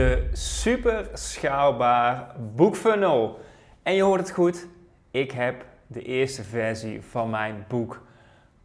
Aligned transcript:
De 0.00 0.28
super 0.32 1.08
schaalbaar 1.12 2.34
boekfunnel. 2.56 3.40
En 3.82 3.94
je 3.94 4.02
hoort 4.02 4.20
het 4.20 4.30
goed, 4.30 4.66
ik 5.10 5.30
heb 5.30 5.64
de 5.86 6.02
eerste 6.02 6.42
versie 6.42 7.00
van 7.02 7.30
mijn 7.30 7.64
boek 7.68 8.02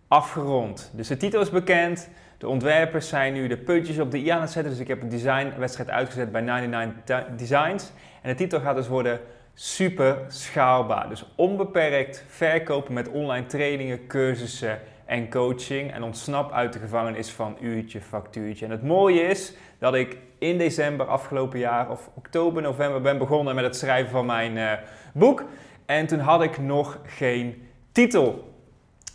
afgerond. 0.08 0.92
Dus 0.94 1.08
de 1.08 1.18
titel 1.18 1.42
is 1.42 1.50
bekend, 1.50 2.10
de 2.38 2.48
ontwerpers 2.48 3.08
zijn 3.08 3.34
nu 3.34 3.48
de 3.48 3.58
puntjes 3.58 4.00
op 4.00 4.12
de 4.12 4.18
i 4.18 4.30
aan 4.30 4.42
het 4.42 4.50
zetten. 4.50 4.72
Dus 4.72 4.82
ik 4.82 4.88
heb 4.88 5.02
een 5.02 5.10
designwedstrijd 5.10 5.90
uitgezet 5.90 6.32
bij 6.32 6.42
99 6.42 7.36
Designs. 7.36 7.92
En 8.22 8.30
de 8.30 8.36
titel 8.36 8.60
gaat 8.60 8.76
dus 8.76 8.88
worden 8.88 9.20
super 9.54 10.18
schaalbaar. 10.28 11.10
Dus 11.10 11.26
onbeperkt 11.36 12.24
verkopen 12.28 12.94
met 12.94 13.10
online 13.10 13.46
trainingen, 13.46 14.08
cursussen 14.08 14.80
en 15.06 15.30
coaching. 15.30 15.94
En 15.94 16.04
ontsnap 16.04 16.52
uit 16.52 16.74
de 16.74 16.80
gevangenis 16.80 17.32
van 17.32 17.58
uurtje, 17.62 18.02
factuurtje. 18.02 18.66
En 18.66 18.72
het 18.72 18.84
mooie 18.84 19.22
is 19.22 19.54
dat 19.80 19.96
ik 19.96 20.18
in 20.38 20.58
december 20.58 21.06
afgelopen 21.06 21.60
jaar, 21.60 21.90
of 21.90 22.10
oktober, 22.14 22.62
november, 22.62 23.02
ben 23.02 23.18
begonnen 23.18 23.56
met 23.56 23.64
het 23.64 23.76
schrijven 23.76 24.12
van 24.12 24.26
mijn 24.26 24.58
uh, 24.58 24.72
boek. 25.14 25.44
En 25.86 26.08
toen 26.08 26.20
had 26.20 26.42
ik 26.44 26.58
nog 26.58 27.00
geen 27.06 27.68
titel. 27.92 28.54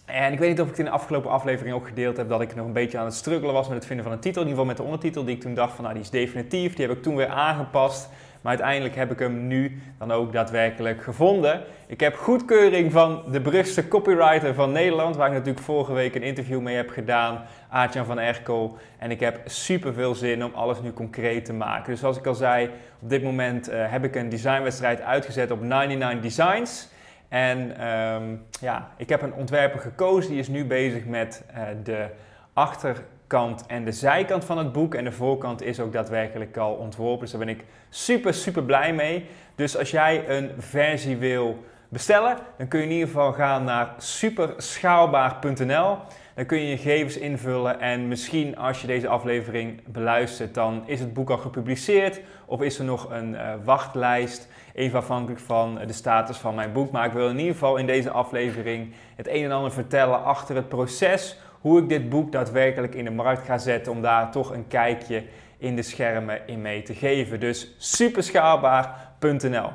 En 0.04 0.32
ik 0.32 0.38
weet 0.38 0.48
niet 0.48 0.60
of 0.60 0.64
ik 0.64 0.70
het 0.70 0.78
in 0.78 0.84
de 0.84 0.90
afgelopen 0.90 1.30
aflevering 1.30 1.74
ook 1.74 1.86
gedeeld 1.86 2.16
heb 2.16 2.28
dat 2.28 2.40
ik 2.40 2.54
nog 2.54 2.66
een 2.66 2.72
beetje 2.72 2.98
aan 2.98 3.04
het 3.04 3.14
struggelen 3.14 3.54
was 3.54 3.68
met 3.68 3.76
het 3.76 3.86
vinden 3.86 4.04
van 4.04 4.14
een 4.14 4.20
titel. 4.20 4.42
In 4.42 4.48
ieder 4.48 4.64
geval 4.64 4.76
met 4.76 4.76
de 4.76 4.92
ondertitel 4.92 5.24
die 5.24 5.34
ik 5.34 5.40
toen 5.40 5.54
dacht 5.54 5.74
van 5.74 5.82
nou 5.82 5.94
die 5.94 6.04
is 6.04 6.10
definitief. 6.10 6.74
Die 6.74 6.86
heb 6.86 6.96
ik 6.96 7.02
toen 7.02 7.16
weer 7.16 7.28
aangepast. 7.28 8.08
Maar 8.40 8.52
uiteindelijk 8.52 8.94
heb 8.94 9.12
ik 9.12 9.18
hem 9.18 9.46
nu 9.46 9.82
dan 9.98 10.12
ook 10.12 10.32
daadwerkelijk 10.32 11.02
gevonden. 11.02 11.62
Ik 11.86 12.00
heb 12.00 12.16
goedkeuring 12.16 12.92
van 12.92 13.22
de 13.30 13.40
beruchtste 13.40 13.88
copywriter 13.88 14.54
van 14.54 14.72
Nederland, 14.72 15.16
waar 15.16 15.26
ik 15.26 15.32
natuurlijk 15.32 15.64
vorige 15.64 15.92
week 15.92 16.14
een 16.14 16.22
interview 16.22 16.60
mee 16.60 16.76
heb 16.76 16.90
gedaan, 16.90 17.42
Aartjan 17.68 18.04
van 18.04 18.18
Erkel. 18.18 18.78
En 18.98 19.10
ik 19.10 19.20
heb 19.20 19.40
super 19.44 19.92
veel 19.92 20.14
zin 20.14 20.44
om 20.44 20.54
alles 20.54 20.80
nu 20.80 20.92
concreet 20.92 21.44
te 21.44 21.52
maken. 21.52 21.90
Dus 21.90 22.00
zoals 22.00 22.18
ik 22.18 22.26
al 22.26 22.34
zei, 22.34 22.70
op 23.00 23.10
dit 23.10 23.22
moment 23.22 23.70
uh, 23.70 23.90
heb 23.90 24.04
ik 24.04 24.14
een 24.14 24.28
designwedstrijd 24.28 25.00
uitgezet 25.00 25.50
op 25.50 25.62
99 25.62 26.20
Designs. 26.20 26.88
En 27.28 27.86
um, 27.88 28.42
ja, 28.60 28.90
ik 28.96 29.08
heb 29.08 29.22
een 29.22 29.34
ontwerper 29.34 29.80
gekozen, 29.80 30.30
die 30.30 30.40
is 30.40 30.48
nu 30.48 30.64
bezig 30.64 31.04
met 31.04 31.44
uh, 31.54 31.62
de 31.84 32.06
achter 32.52 33.04
kant 33.30 33.66
en 33.66 33.84
de 33.84 33.92
zijkant 33.92 34.44
van 34.44 34.58
het 34.58 34.72
boek. 34.72 34.94
En 34.94 35.04
de 35.04 35.12
voorkant 35.12 35.62
is 35.62 35.80
ook 35.80 35.92
daadwerkelijk 35.92 36.56
al 36.56 36.72
ontworpen. 36.72 37.20
Dus 37.20 37.30
daar 37.30 37.44
ben 37.44 37.54
ik 37.54 37.64
super, 37.88 38.34
super 38.34 38.62
blij 38.62 38.94
mee. 38.94 39.26
Dus 39.54 39.76
als 39.76 39.90
jij 39.90 40.28
een 40.28 40.50
versie 40.58 41.16
wil 41.16 41.64
bestellen, 41.88 42.36
dan 42.58 42.68
kun 42.68 42.78
je 42.78 42.84
in 42.84 42.92
ieder 42.92 43.06
geval 43.06 43.32
gaan 43.32 43.64
naar 43.64 43.94
superschaalbaar.nl. 43.98 45.96
Dan 46.34 46.46
kun 46.46 46.58
je 46.58 46.68
je 46.68 46.76
gegevens 46.76 47.16
invullen 47.16 47.80
en 47.80 48.08
misschien 48.08 48.56
als 48.56 48.80
je 48.80 48.86
deze 48.86 49.08
aflevering 49.08 49.82
beluistert, 49.86 50.54
dan 50.54 50.82
is 50.86 51.00
het 51.00 51.12
boek 51.12 51.30
al 51.30 51.38
gepubliceerd 51.38 52.20
of 52.46 52.62
is 52.62 52.78
er 52.78 52.84
nog 52.84 53.10
een 53.10 53.32
uh, 53.32 53.52
wachtlijst. 53.64 54.48
Even 54.74 54.98
afhankelijk 54.98 55.40
van 55.40 55.78
de 55.86 55.92
status 55.92 56.36
van 56.36 56.54
mijn 56.54 56.72
boek. 56.72 56.90
Maar 56.90 57.06
ik 57.06 57.12
wil 57.12 57.28
in 57.28 57.38
ieder 57.38 57.52
geval 57.52 57.76
in 57.76 57.86
deze 57.86 58.10
aflevering 58.10 58.94
het 59.16 59.28
een 59.28 59.44
en 59.44 59.52
ander 59.52 59.72
vertellen 59.72 60.24
achter 60.24 60.56
het 60.56 60.68
proces 60.68 61.38
hoe 61.60 61.80
ik 61.80 61.88
dit 61.88 62.08
boek 62.08 62.32
daadwerkelijk 62.32 62.94
in 62.94 63.04
de 63.04 63.10
markt 63.10 63.46
ga 63.46 63.58
zetten 63.58 63.92
om 63.92 64.02
daar 64.02 64.30
toch 64.30 64.52
een 64.52 64.66
kijkje 64.66 65.24
in 65.58 65.76
de 65.76 65.82
schermen 65.82 66.40
in 66.46 66.62
mee 66.62 66.82
te 66.82 66.94
geven. 66.94 67.40
Dus 67.40 67.74
superschaalbaar.nl. 67.78 69.70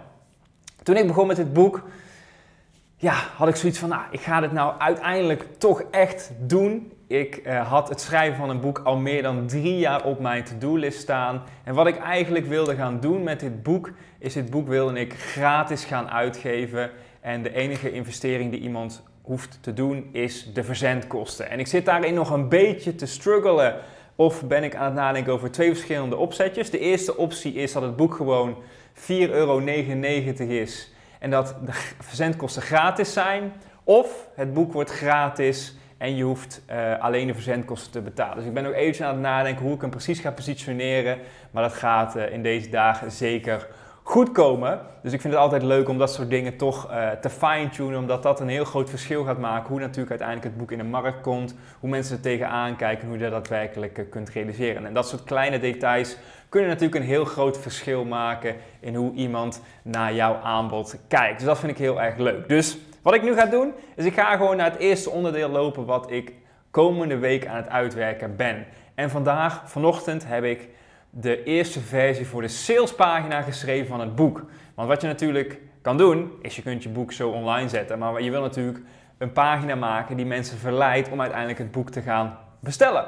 Toen 0.83 0.97
ik 0.97 1.07
begon 1.07 1.27
met 1.27 1.35
dit 1.35 1.53
boek, 1.53 1.83
ja, 2.97 3.13
had 3.13 3.47
ik 3.47 3.55
zoiets 3.55 3.79
van, 3.79 3.89
nou, 3.89 4.01
ik 4.11 4.19
ga 4.19 4.39
dit 4.39 4.51
nou 4.51 4.79
uiteindelijk 4.79 5.47
toch 5.57 5.83
echt 5.91 6.31
doen. 6.39 6.91
Ik 7.07 7.41
uh, 7.45 7.67
had 7.69 7.89
het 7.89 8.01
schrijven 8.01 8.37
van 8.37 8.49
een 8.49 8.59
boek 8.59 8.81
al 8.83 8.97
meer 8.97 9.21
dan 9.23 9.47
drie 9.47 9.77
jaar 9.77 10.05
op 10.05 10.19
mijn 10.19 10.43
to-do-list 10.43 10.99
staan. 10.99 11.43
En 11.63 11.73
wat 11.73 11.87
ik 11.87 11.97
eigenlijk 11.97 12.45
wilde 12.45 12.75
gaan 12.75 12.99
doen 12.99 13.23
met 13.23 13.39
dit 13.39 13.63
boek, 13.63 13.91
is 14.19 14.33
dit 14.33 14.49
boek 14.49 14.67
wilde 14.67 14.99
ik 14.99 15.13
gratis 15.13 15.83
gaan 15.85 16.09
uitgeven. 16.09 16.91
En 17.21 17.43
de 17.43 17.53
enige 17.53 17.91
investering 17.91 18.51
die 18.51 18.59
iemand 18.59 19.03
hoeft 19.25 19.57
te 19.61 19.73
doen, 19.73 20.09
is 20.11 20.53
de 20.53 20.63
verzendkosten. 20.63 21.49
En 21.49 21.59
ik 21.59 21.67
zit 21.67 21.85
daarin 21.85 22.13
nog 22.13 22.29
een 22.29 22.49
beetje 22.49 22.95
te 22.95 23.05
struggelen. 23.05 23.75
Of 24.15 24.43
ben 24.43 24.63
ik 24.63 24.75
aan 24.75 24.85
het 24.85 24.93
nadenken 24.93 25.33
over 25.33 25.51
twee 25.51 25.73
verschillende 25.73 26.17
opzetjes. 26.17 26.69
De 26.69 26.79
eerste 26.79 27.17
optie 27.17 27.53
is 27.53 27.71
dat 27.71 27.81
het 27.81 27.95
boek 27.95 28.15
gewoon 28.15 28.55
4,99 28.93 29.03
euro 29.29 29.59
is 30.47 30.91
en 31.19 31.29
dat 31.29 31.55
de 31.65 31.71
verzendkosten 31.99 32.61
gratis 32.61 33.13
zijn. 33.13 33.53
Of 33.83 34.27
het 34.35 34.53
boek 34.53 34.73
wordt 34.73 34.91
gratis 34.91 35.75
en 35.97 36.15
je 36.15 36.23
hoeft 36.23 36.61
uh, 36.71 36.99
alleen 36.99 37.27
de 37.27 37.33
verzendkosten 37.33 37.91
te 37.91 38.01
betalen. 38.01 38.35
Dus 38.37 38.45
ik 38.45 38.53
ben 38.53 38.65
ook 38.65 38.73
even 38.73 39.05
aan 39.05 39.13
het 39.13 39.21
nadenken 39.21 39.63
hoe 39.63 39.75
ik 39.75 39.81
hem 39.81 39.89
precies 39.89 40.19
ga 40.19 40.31
positioneren. 40.31 41.17
Maar 41.51 41.63
dat 41.63 41.73
gaat 41.73 42.15
uh, 42.15 42.33
in 42.33 42.43
deze 42.43 42.69
dagen 42.69 43.11
zeker 43.11 43.67
goed 44.07 44.31
komen. 44.31 44.79
Dus 45.01 45.13
ik 45.13 45.21
vind 45.21 45.33
het 45.33 45.41
altijd 45.41 45.63
leuk 45.63 45.89
om 45.89 45.97
dat 45.97 46.13
soort 46.13 46.29
dingen 46.29 46.57
toch 46.57 46.91
uh, 46.91 47.09
te 47.09 47.29
fine-tunen, 47.29 47.99
omdat 47.99 48.23
dat 48.23 48.39
een 48.39 48.47
heel 48.47 48.65
groot 48.65 48.89
verschil 48.89 49.23
gaat 49.23 49.37
maken. 49.37 49.69
Hoe 49.69 49.79
natuurlijk 49.79 50.09
uiteindelijk 50.09 50.47
het 50.47 50.57
boek 50.57 50.71
in 50.71 50.77
de 50.77 50.83
markt 50.83 51.21
komt, 51.21 51.55
hoe 51.79 51.89
mensen 51.89 52.15
er 52.15 52.21
tegenaan 52.21 52.75
kijken, 52.75 53.07
hoe 53.07 53.17
je 53.17 53.23
dat 53.23 53.31
daadwerkelijk 53.31 53.97
uh, 53.97 54.05
kunt 54.09 54.29
realiseren. 54.29 54.85
En 54.85 54.93
dat 54.93 55.07
soort 55.07 55.23
kleine 55.23 55.59
details 55.59 56.17
kunnen 56.49 56.69
natuurlijk 56.69 57.01
een 57.01 57.07
heel 57.07 57.25
groot 57.25 57.57
verschil 57.57 58.05
maken 58.05 58.55
in 58.79 58.95
hoe 58.95 59.13
iemand 59.13 59.61
naar 59.81 60.13
jouw 60.13 60.35
aanbod 60.35 60.97
kijkt. 61.07 61.37
Dus 61.37 61.47
dat 61.47 61.59
vind 61.59 61.71
ik 61.71 61.77
heel 61.77 62.01
erg 62.01 62.17
leuk. 62.17 62.47
Dus 62.47 62.77
wat 63.01 63.13
ik 63.13 63.23
nu 63.23 63.33
ga 63.33 63.45
doen, 63.45 63.73
is 63.95 64.05
ik 64.05 64.13
ga 64.13 64.35
gewoon 64.37 64.57
naar 64.57 64.71
het 64.71 64.79
eerste 64.79 65.09
onderdeel 65.09 65.49
lopen 65.49 65.85
wat 65.85 66.11
ik 66.11 66.33
komende 66.71 67.17
week 67.17 67.47
aan 67.47 67.55
het 67.55 67.69
uitwerken 67.69 68.35
ben. 68.35 68.65
En 68.95 69.09
vandaag, 69.09 69.61
vanochtend, 69.65 70.27
heb 70.27 70.43
ik 70.43 70.69
de 71.17 71.43
eerste 71.43 71.79
versie 71.79 72.27
voor 72.27 72.41
de 72.41 72.47
salespagina 72.47 73.41
geschreven 73.41 73.87
van 73.87 73.99
het 73.99 74.15
boek. 74.15 74.43
Want 74.73 74.87
wat 74.87 75.01
je 75.01 75.07
natuurlijk 75.07 75.59
kan 75.81 75.97
doen, 75.97 76.31
is 76.41 76.55
je 76.55 76.61
kunt 76.61 76.83
je 76.83 76.89
boek 76.89 77.11
zo 77.11 77.29
online 77.29 77.69
zetten. 77.69 77.99
Maar 77.99 78.21
je 78.21 78.31
wil 78.31 78.41
natuurlijk 78.41 78.79
een 79.17 79.31
pagina 79.31 79.75
maken 79.75 80.17
die 80.17 80.25
mensen 80.25 80.57
verleidt 80.57 81.09
om 81.09 81.21
uiteindelijk 81.21 81.59
het 81.59 81.71
boek 81.71 81.89
te 81.89 82.01
gaan 82.01 82.37
bestellen. 82.59 83.05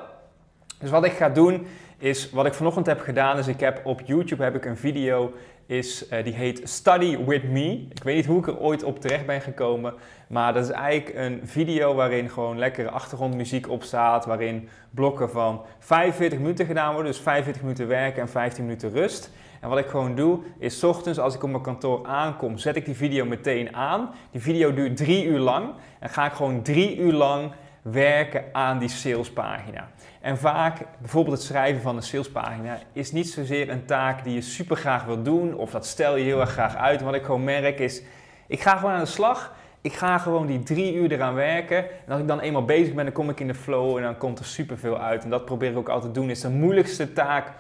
Dus 0.79 0.89
wat 0.89 1.05
ik 1.05 1.11
ga 1.11 1.29
doen, 1.29 1.67
is 1.97 2.29
wat 2.29 2.45
ik 2.45 2.53
vanochtend 2.53 2.85
heb 2.85 2.99
gedaan, 2.99 3.37
is 3.37 3.47
ik 3.47 3.59
heb 3.59 3.81
op 3.83 4.01
YouTube 4.05 4.43
heb 4.43 4.55
ik 4.55 4.65
een 4.65 4.77
video 4.77 5.33
is, 5.67 6.09
uh, 6.11 6.23
die 6.23 6.33
heet 6.33 6.61
Study 6.63 7.17
With 7.25 7.43
Me. 7.43 7.85
Ik 7.89 8.03
weet 8.03 8.15
niet 8.15 8.25
hoe 8.25 8.39
ik 8.39 8.47
er 8.47 8.59
ooit 8.59 8.83
op 8.83 8.99
terecht 8.99 9.25
ben 9.25 9.41
gekomen, 9.41 9.93
maar 10.27 10.53
dat 10.53 10.63
is 10.63 10.71
eigenlijk 10.71 11.15
een 11.15 11.41
video 11.43 11.95
waarin 11.95 12.29
gewoon 12.29 12.57
lekkere 12.57 12.89
achtergrondmuziek 12.89 13.69
op 13.69 13.83
staat, 13.83 14.25
waarin 14.25 14.69
blokken 14.91 15.29
van 15.29 15.61
45 15.79 16.39
minuten 16.39 16.65
gedaan 16.65 16.93
worden, 16.93 17.11
dus 17.11 17.21
45 17.21 17.61
minuten 17.61 17.87
werken 17.87 18.21
en 18.21 18.29
15 18.29 18.63
minuten 18.63 18.91
rust. 18.91 19.31
En 19.61 19.69
wat 19.69 19.77
ik 19.77 19.87
gewoon 19.87 20.15
doe, 20.15 20.39
is 20.59 20.83
ochtends 20.83 21.19
als 21.19 21.35
ik 21.35 21.43
op 21.43 21.49
mijn 21.49 21.63
kantoor 21.63 22.05
aankom, 22.05 22.57
zet 22.57 22.75
ik 22.75 22.85
die 22.85 22.95
video 22.95 23.25
meteen 23.25 23.75
aan. 23.75 24.09
Die 24.31 24.41
video 24.41 24.73
duurt 24.73 24.97
drie 24.97 25.25
uur 25.25 25.39
lang 25.39 25.69
en 25.99 26.09
ga 26.09 26.25
ik 26.25 26.33
gewoon 26.33 26.61
drie 26.61 26.97
uur 26.97 27.13
lang 27.13 27.51
werken 27.81 28.43
aan 28.51 28.79
die 28.79 28.89
salespagina. 28.89 29.87
En 30.21 30.37
vaak, 30.37 30.77
bijvoorbeeld 30.99 31.37
het 31.37 31.45
schrijven 31.45 31.81
van 31.81 31.95
een 31.95 32.03
salespagina, 32.03 32.79
is 32.93 33.11
niet 33.11 33.29
zozeer 33.29 33.69
een 33.69 33.85
taak 33.85 34.23
die 34.23 34.33
je 34.33 34.41
super 34.41 34.77
graag 34.77 35.03
wil 35.03 35.23
doen, 35.23 35.55
of 35.55 35.71
dat 35.71 35.85
stel 35.85 36.15
je 36.15 36.23
heel 36.23 36.39
erg 36.39 36.51
graag 36.51 36.75
uit. 36.75 37.01
Wat 37.01 37.13
ik 37.13 37.23
gewoon 37.23 37.43
merk 37.43 37.79
is, 37.79 38.01
ik 38.47 38.61
ga 38.61 38.77
gewoon 38.77 38.93
aan 38.93 38.99
de 38.99 39.05
slag. 39.05 39.55
Ik 39.81 39.93
ga 39.93 40.17
gewoon 40.17 40.45
die 40.45 40.63
drie 40.63 40.93
uur 40.93 41.11
eraan 41.11 41.33
werken. 41.33 41.77
En 41.77 42.11
als 42.11 42.19
ik 42.19 42.27
dan 42.27 42.39
eenmaal 42.39 42.65
bezig 42.65 42.93
ben, 42.93 43.03
dan 43.03 43.13
kom 43.13 43.29
ik 43.29 43.39
in 43.39 43.47
de 43.47 43.53
flow 43.53 43.97
en 43.97 44.03
dan 44.03 44.17
komt 44.17 44.39
er 44.39 44.45
superveel 44.45 44.99
uit. 44.99 45.23
En 45.23 45.29
dat 45.29 45.45
probeer 45.45 45.71
ik 45.71 45.77
ook 45.77 45.89
altijd 45.89 46.13
te 46.13 46.19
doen. 46.19 46.29
Is 46.29 46.41
de 46.41 46.49
moeilijkste 46.49 47.13
taak 47.13 47.51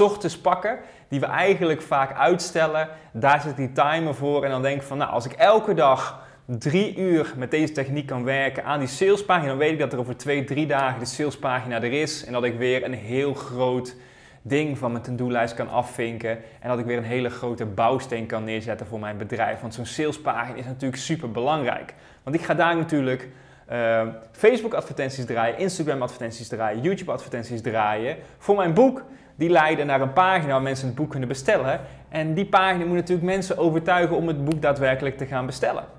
ochtends 0.00 0.38
pakken, 0.38 0.78
die 1.08 1.20
we 1.20 1.26
eigenlijk 1.26 1.82
vaak 1.82 2.16
uitstellen. 2.16 2.88
Daar 3.12 3.40
zit 3.40 3.56
die 3.56 3.72
timer 3.72 4.14
voor. 4.14 4.44
En 4.44 4.50
dan 4.50 4.62
denk 4.62 4.80
ik 4.80 4.86
van, 4.86 4.98
nou, 4.98 5.10
als 5.10 5.24
ik 5.24 5.32
elke 5.32 5.74
dag 5.74 6.25
drie 6.46 6.96
uur 6.96 7.32
met 7.36 7.50
deze 7.50 7.72
techniek 7.72 8.06
kan 8.06 8.24
werken 8.24 8.64
aan 8.64 8.78
die 8.78 8.88
salespagina, 8.88 9.48
dan 9.48 9.58
weet 9.58 9.72
ik 9.72 9.78
dat 9.78 9.92
er 9.92 9.98
over 9.98 10.16
twee, 10.16 10.44
drie 10.44 10.66
dagen 10.66 10.98
de 10.98 11.04
salespagina 11.04 11.76
er 11.76 11.92
is. 11.92 12.24
En 12.24 12.32
dat 12.32 12.44
ik 12.44 12.58
weer 12.58 12.84
een 12.84 12.94
heel 12.94 13.34
groot 13.34 13.96
ding 14.42 14.78
van 14.78 14.92
mijn 14.92 15.02
to-do-lijst 15.02 15.54
kan 15.54 15.68
afvinken. 15.68 16.38
En 16.60 16.68
dat 16.68 16.78
ik 16.78 16.84
weer 16.84 16.96
een 16.96 17.04
hele 17.04 17.30
grote 17.30 17.66
bouwsteen 17.66 18.26
kan 18.26 18.44
neerzetten 18.44 18.86
voor 18.86 19.00
mijn 19.00 19.16
bedrijf. 19.16 19.60
Want 19.60 19.74
zo'n 19.74 19.86
salespagina 19.86 20.58
is 20.58 20.64
natuurlijk 20.64 21.02
super 21.02 21.30
belangrijk. 21.30 21.94
Want 22.22 22.36
ik 22.36 22.42
ga 22.42 22.54
daar 22.54 22.76
natuurlijk 22.76 23.28
uh, 23.72 24.02
Facebook 24.32 24.74
advertenties 24.74 25.24
draaien, 25.24 25.58
Instagram 25.58 26.02
advertenties 26.02 26.48
draaien, 26.48 26.82
YouTube 26.82 27.12
advertenties 27.12 27.60
draaien. 27.60 28.16
Voor 28.38 28.56
mijn 28.56 28.74
boek 28.74 29.04
die 29.36 29.50
leiden 29.50 29.86
naar 29.86 30.00
een 30.00 30.12
pagina 30.12 30.52
waar 30.52 30.62
mensen 30.62 30.86
het 30.86 30.96
boek 30.96 31.10
kunnen 31.10 31.28
bestellen. 31.28 31.80
En 32.08 32.34
die 32.34 32.46
pagina 32.46 32.84
moet 32.84 32.96
natuurlijk 32.96 33.26
mensen 33.26 33.58
overtuigen 33.58 34.16
om 34.16 34.26
het 34.26 34.44
boek 34.44 34.62
daadwerkelijk 34.62 35.18
te 35.18 35.26
gaan 35.26 35.46
bestellen. 35.46 35.95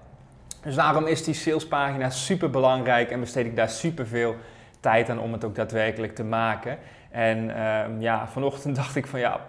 Dus 0.61 0.75
daarom 0.75 1.05
is 1.07 1.23
die 1.23 1.33
salespagina 1.33 2.09
super 2.09 2.49
belangrijk 2.49 3.11
en 3.11 3.19
besteed 3.19 3.45
ik 3.45 3.55
daar 3.55 3.69
super 3.69 4.07
veel 4.07 4.35
tijd 4.79 5.09
aan 5.09 5.19
om 5.19 5.33
het 5.33 5.43
ook 5.43 5.55
daadwerkelijk 5.55 6.15
te 6.15 6.23
maken. 6.23 6.77
En 7.11 7.55
ehm, 7.55 8.01
ja, 8.01 8.27
vanochtend 8.27 8.75
dacht 8.81 8.95
ik 8.95 9.07
van 9.07 9.19
ja, 9.19 9.39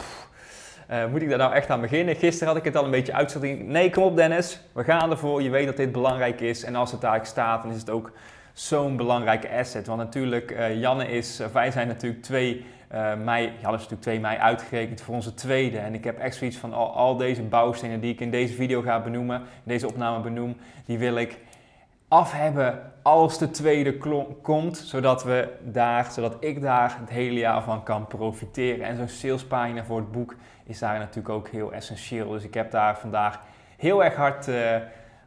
uh, 0.91 1.07
moet 1.07 1.23
ik 1.23 1.29
daar 1.29 1.39
nou 1.39 1.53
echt 1.53 1.71
aan 1.71 1.81
beginnen? 1.81 2.17
Gisteren 2.17 2.49
had 2.49 2.57
ik 2.57 2.65
het 2.65 2.77
al 2.77 2.85
een 2.85 2.91
beetje 2.91 3.13
uitgezet. 3.13 3.67
Nee, 3.67 3.91
kom 3.91 4.03
op 4.03 4.17
Dennis, 4.17 4.61
we 4.73 4.85
gaan 4.85 5.11
ervoor. 5.11 5.43
Je 5.43 5.51
weet 5.51 5.67
dat 5.67 5.77
dit 5.77 5.93
belangrijk 5.93 6.41
is. 6.41 6.65
En 6.65 6.75
als 6.75 6.93
het 6.93 7.01
daar 7.01 7.27
staat, 7.27 7.63
dan 7.63 7.73
is 7.73 7.81
het 7.81 7.91
ook 7.91 8.13
zo'n 8.61 8.97
belangrijke 8.97 9.51
asset. 9.51 9.87
Want 9.87 9.99
natuurlijk, 9.99 10.51
uh, 10.51 10.81
Janne 10.81 11.09
is, 11.09 11.43
wij 11.53 11.71
zijn 11.71 11.89
natuurlijk 11.89 12.23
twee 12.23 12.65
uh, 12.95 13.15
mei, 13.15 13.53
Janne 13.61 13.77
is 13.77 13.83
natuurlijk 13.83 14.01
2 14.01 14.21
mei 14.21 14.39
uitgerekend 14.39 15.01
voor 15.01 15.15
onze 15.15 15.35
tweede. 15.35 15.79
En 15.79 15.95
ik 15.95 16.05
heb 16.05 16.19
echt 16.19 16.37
zoiets 16.37 16.57
van 16.57 16.73
al, 16.73 17.17
deze 17.17 17.43
bouwstenen 17.43 18.01
die 18.01 18.13
ik 18.13 18.21
in 18.21 18.31
deze 18.31 18.55
video 18.55 18.83
ga 18.83 19.01
benoemen, 19.01 19.43
deze 19.63 19.87
opname 19.87 20.23
benoem, 20.23 20.57
die 20.85 20.99
wil 20.99 21.17
ik 21.17 21.39
af 22.09 22.33
hebben 22.33 22.93
als 23.03 23.39
de 23.39 23.51
tweede 23.51 23.99
komt, 24.43 24.77
zodat 24.77 25.25
we 25.25 25.49
daar, 25.65 26.11
zodat 26.11 26.37
ik 26.41 26.61
daar 26.61 26.97
het 27.01 27.11
hele 27.11 27.39
jaar 27.39 27.63
van 27.63 27.83
kan 27.83 28.07
profiteren. 28.07 28.87
En 28.87 28.97
zo'n 28.97 29.09
salespagina 29.09 29.85
voor 29.85 29.99
het 29.99 30.13
boek 30.13 30.35
is 30.65 30.79
daar 30.79 30.99
natuurlijk 30.99 31.29
ook 31.29 31.49
heel 31.49 31.73
essentieel. 31.73 32.31
Dus 32.31 32.45
ik 32.45 32.55
heb 32.55 32.71
daar 32.71 32.99
vandaag 32.99 33.41
heel 33.77 34.05
erg 34.05 34.15
hard 34.15 34.49
uh, 34.49 34.77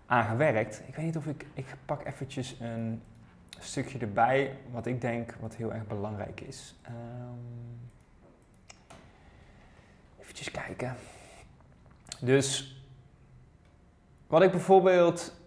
aan 0.05 0.23
gewerkt. 0.23 0.83
Ik 0.87 0.95
weet 0.95 1.05
niet 1.05 1.17
of 1.17 1.25
ik, 1.25 1.45
ik 1.53 1.65
pak 1.85 2.05
eventjes 2.05 2.57
een 2.59 3.01
stukje 3.63 3.97
erbij 3.99 4.57
wat 4.71 4.85
ik 4.85 5.01
denk 5.01 5.35
wat 5.39 5.55
heel 5.55 5.73
erg 5.73 5.87
belangrijk 5.87 6.41
is. 6.41 6.75
Um, 6.87 7.79
eventjes 10.19 10.51
kijken. 10.51 10.95
Dus 12.19 12.75
wat 14.27 14.41
ik 14.41 14.51
bijvoorbeeld 14.51 15.39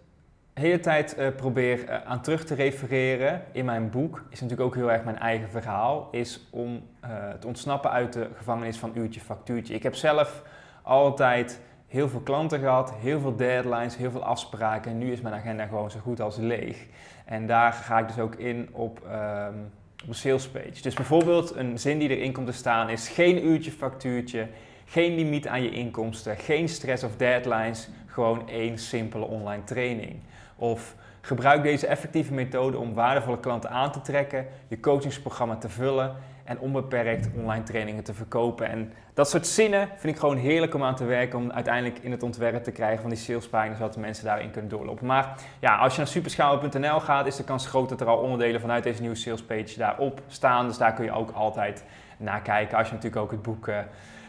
de 0.53 0.61
hele 0.61 0.79
tijd 0.79 1.17
uh, 1.17 1.35
probeer 1.35 1.89
uh, 1.89 2.03
aan 2.03 2.21
terug 2.21 2.45
te 2.45 2.55
refereren 2.55 3.43
in 3.51 3.65
mijn 3.65 3.89
boek, 3.89 4.25
is 4.29 4.41
natuurlijk 4.41 4.67
ook 4.67 4.75
heel 4.75 4.91
erg 4.91 5.03
mijn 5.03 5.19
eigen 5.19 5.49
verhaal, 5.49 6.07
is 6.11 6.47
om 6.49 6.87
uh, 7.05 7.29
te 7.29 7.47
ontsnappen 7.47 7.91
uit 7.91 8.13
de 8.13 8.29
gevangenis 8.35 8.77
van 8.77 8.91
uurtje 8.93 9.21
factuurtje. 9.21 9.73
Ik 9.73 9.83
heb 9.83 9.95
zelf 9.95 10.43
altijd 10.81 11.59
heel 11.95 12.09
veel 12.09 12.19
klanten 12.19 12.59
gehad, 12.59 12.93
heel 12.93 13.19
veel 13.19 13.35
deadlines, 13.35 13.97
heel 13.97 14.11
veel 14.11 14.23
afspraken 14.23 14.91
en 14.91 14.97
nu 14.97 15.11
is 15.11 15.21
mijn 15.21 15.35
agenda 15.35 15.65
gewoon 15.65 15.91
zo 15.91 15.99
goed 15.99 16.21
als 16.21 16.37
leeg. 16.37 16.85
En 17.25 17.47
daar 17.47 17.73
ga 17.73 17.99
ik 17.99 18.07
dus 18.07 18.19
ook 18.19 18.35
in 18.35 18.69
op, 18.71 19.01
um, 19.05 19.71
op 20.03 20.07
een 20.07 20.15
sales 20.15 20.47
page. 20.47 20.81
Dus 20.81 20.93
bijvoorbeeld 20.93 21.55
een 21.55 21.79
zin 21.79 21.99
die 21.99 22.09
erin 22.09 22.33
komt 22.33 22.45
te 22.45 22.53
staan 22.53 22.89
is 22.89 23.09
geen 23.09 23.45
uurtje 23.45 23.71
factuurtje, 23.71 24.47
geen 24.85 25.15
limiet 25.15 25.47
aan 25.47 25.63
je 25.63 25.71
inkomsten, 25.71 26.37
geen 26.37 26.69
stress 26.69 27.03
of 27.03 27.15
deadlines, 27.17 27.89
gewoon 28.05 28.49
één 28.49 28.77
simpele 28.77 29.25
online 29.25 29.63
training. 29.63 30.15
Of 30.55 30.95
gebruik 31.21 31.63
deze 31.63 31.87
effectieve 31.87 32.33
methode 32.33 32.77
om 32.77 32.93
waardevolle 32.93 33.39
klanten 33.39 33.69
aan 33.69 33.91
te 33.91 34.01
trekken, 34.01 34.47
je 34.67 34.79
coachingsprogramma 34.79 35.55
te 35.55 35.69
vullen 35.69 36.15
en 36.45 36.59
onbeperkt 36.59 37.29
online 37.35 37.63
trainingen 37.63 38.03
te 38.03 38.13
verkopen. 38.13 38.69
En 38.69 38.93
dat 39.13 39.29
soort 39.29 39.47
zinnen 39.47 39.89
vind 39.97 40.13
ik 40.13 40.19
gewoon 40.19 40.37
heerlijk 40.37 40.73
om 40.73 40.83
aan 40.83 40.95
te 40.95 41.05
werken, 41.05 41.39
om 41.39 41.51
uiteindelijk 41.51 41.99
in 41.99 42.11
het 42.11 42.23
ontwerp 42.23 42.63
te 42.63 42.71
krijgen 42.71 43.01
van 43.01 43.09
die 43.09 43.19
salespagina's, 43.19 43.77
zodat 43.77 43.93
de 43.93 43.99
mensen 43.99 44.25
daarin 44.25 44.51
kunnen 44.51 44.69
doorlopen. 44.69 45.05
Maar 45.05 45.35
ja, 45.59 45.77
als 45.77 45.93
je 45.93 45.97
naar 45.97 46.07
superschalen.nl 46.07 46.99
gaat, 46.99 47.25
is 47.25 47.35
de 47.35 47.43
kans 47.43 47.67
groot 47.67 47.89
dat 47.89 48.01
er 48.01 48.07
al 48.07 48.17
onderdelen 48.17 48.61
vanuit 48.61 48.83
deze 48.83 49.01
nieuwe 49.01 49.15
salespage 49.15 49.77
daarop 49.77 50.21
staan. 50.27 50.67
Dus 50.67 50.77
daar 50.77 50.93
kun 50.93 51.05
je 51.05 51.11
ook 51.11 51.31
altijd 51.31 51.83
naar 52.17 52.41
kijken 52.41 52.77
als 52.77 52.87
je 52.87 52.93
natuurlijk 52.93 53.21
ook 53.21 53.31
het 53.31 53.41
boek 53.41 53.67
uh, 53.67 53.77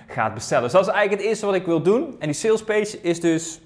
gaat 0.06 0.34
bestellen. 0.34 0.64
Dus 0.64 0.72
dat 0.72 0.86
is 0.86 0.92
eigenlijk 0.92 1.20
het 1.20 1.30
eerste 1.30 1.46
wat 1.46 1.54
ik 1.54 1.66
wil 1.66 1.82
doen. 1.82 2.16
En 2.18 2.26
die 2.26 2.32
salespage 2.32 3.00
is 3.00 3.20
dus, 3.20 3.60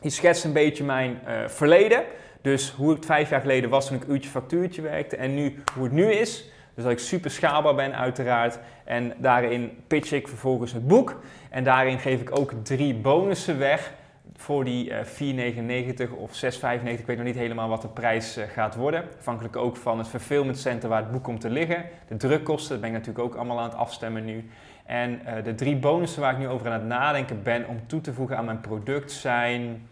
die 0.00 0.10
schetst 0.10 0.44
een 0.44 0.52
beetje 0.52 0.84
mijn 0.84 1.20
uh, 1.28 1.48
verleden. 1.48 2.04
Dus 2.42 2.70
hoe 2.70 2.90
het 2.90 3.06
vijf 3.06 3.30
jaar 3.30 3.40
geleden 3.40 3.70
was 3.70 3.86
toen 3.86 3.96
ik 3.96 4.08
uurtje 4.08 4.30
factuurtje 4.30 4.82
werkte 4.82 5.16
en 5.16 5.34
nu 5.34 5.62
hoe 5.74 5.84
het 5.84 5.92
nu 5.92 6.12
is. 6.12 6.50
Dus 6.78 6.86
dat 6.86 6.96
ik 6.96 7.02
super 7.02 7.30
schaalbaar 7.30 7.74
ben 7.74 7.96
uiteraard. 7.96 8.58
En 8.84 9.12
daarin 9.16 9.82
pitch 9.86 10.12
ik 10.12 10.28
vervolgens 10.28 10.72
het 10.72 10.86
boek. 10.86 11.20
En 11.50 11.64
daarin 11.64 11.98
geef 11.98 12.20
ik 12.20 12.38
ook 12.38 12.52
drie 12.62 12.94
bonussen 12.94 13.58
weg 13.58 13.92
voor 14.36 14.64
die 14.64 14.90
uh, 14.90 16.04
4,99 16.06 16.12
of 16.16 16.44
6,95. 16.44 16.48
Ik 16.82 17.06
weet 17.06 17.16
nog 17.16 17.26
niet 17.26 17.34
helemaal 17.34 17.68
wat 17.68 17.82
de 17.82 17.88
prijs 17.88 18.38
uh, 18.38 18.44
gaat 18.44 18.74
worden. 18.74 19.04
Afhankelijk 19.18 19.56
ook 19.56 19.76
van 19.76 19.98
het 19.98 20.08
fulfillment 20.08 20.58
center 20.58 20.88
waar 20.88 21.02
het 21.02 21.12
boek 21.12 21.24
komt 21.24 21.40
te 21.40 21.50
liggen. 21.50 21.84
De 22.08 22.16
drukkosten, 22.16 22.70
dat 22.70 22.80
ben 22.80 22.88
ik 22.88 22.96
natuurlijk 22.96 23.24
ook 23.24 23.34
allemaal 23.34 23.58
aan 23.58 23.68
het 23.68 23.78
afstemmen 23.78 24.24
nu. 24.24 24.50
En 24.84 25.20
uh, 25.26 25.44
de 25.44 25.54
drie 25.54 25.76
bonussen 25.76 26.20
waar 26.20 26.32
ik 26.32 26.38
nu 26.38 26.48
over 26.48 26.66
aan 26.66 26.72
het 26.72 26.86
nadenken 26.88 27.42
ben 27.42 27.66
om 27.66 27.86
toe 27.86 28.00
te 28.00 28.12
voegen 28.12 28.36
aan 28.36 28.44
mijn 28.44 28.60
product 28.60 29.12
zijn... 29.12 29.88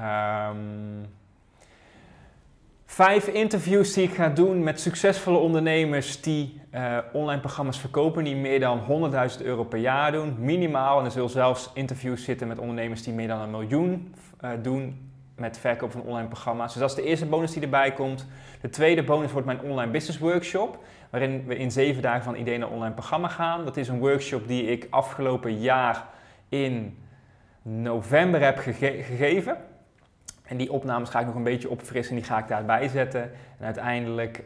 Um, 0.00 1.06
Vijf 2.96 3.26
interviews 3.26 3.92
die 3.92 4.04
ik 4.04 4.14
ga 4.14 4.28
doen 4.28 4.62
met 4.62 4.80
succesvolle 4.80 5.38
ondernemers 5.38 6.20
die 6.20 6.60
uh, 6.74 6.98
online 7.12 7.40
programma's 7.40 7.78
verkopen, 7.78 8.24
die 8.24 8.36
meer 8.36 8.60
dan 8.60 8.80
100.000 9.38 9.44
euro 9.44 9.64
per 9.64 9.78
jaar 9.78 10.12
doen, 10.12 10.36
minimaal. 10.38 10.98
En 10.98 11.04
er 11.04 11.10
zullen 11.10 11.30
zelfs 11.30 11.70
interviews 11.74 12.24
zitten 12.24 12.48
met 12.48 12.58
ondernemers 12.58 13.02
die 13.02 13.12
meer 13.12 13.28
dan 13.28 13.40
een 13.40 13.50
miljoen 13.50 14.14
uh, 14.44 14.50
doen 14.62 15.10
met 15.34 15.58
verkoop 15.58 15.92
van 15.92 16.00
online 16.00 16.28
programma's. 16.28 16.72
Dus 16.72 16.80
dat 16.80 16.90
is 16.90 16.96
de 16.96 17.02
eerste 17.02 17.26
bonus 17.26 17.52
die 17.52 17.62
erbij 17.62 17.92
komt. 17.92 18.26
De 18.60 18.68
tweede 18.70 19.02
bonus 19.02 19.32
wordt 19.32 19.46
mijn 19.46 19.60
online 19.60 19.92
business 19.92 20.18
workshop, 20.18 20.78
waarin 21.10 21.46
we 21.46 21.56
in 21.56 21.70
zeven 21.70 22.02
dagen 22.02 22.22
van 22.22 22.36
idee 22.36 22.58
naar 22.58 22.70
online 22.70 22.94
programma 22.94 23.28
gaan. 23.28 23.64
Dat 23.64 23.76
is 23.76 23.88
een 23.88 23.98
workshop 23.98 24.48
die 24.48 24.64
ik 24.64 24.86
afgelopen 24.90 25.58
jaar 25.58 26.04
in 26.48 26.98
november 27.62 28.42
heb 28.42 28.58
gege 28.58 29.02
gegeven. 29.02 29.56
En 30.46 30.56
die 30.56 30.72
opnames 30.72 31.08
ga 31.08 31.20
ik 31.20 31.26
nog 31.26 31.34
een 31.34 31.42
beetje 31.42 31.70
opfrissen 31.70 32.14
en 32.14 32.20
die 32.20 32.30
ga 32.30 32.38
ik 32.38 32.48
daarbij 32.48 32.88
zetten. 32.88 33.22
En 33.58 33.64
uiteindelijk 33.64 34.44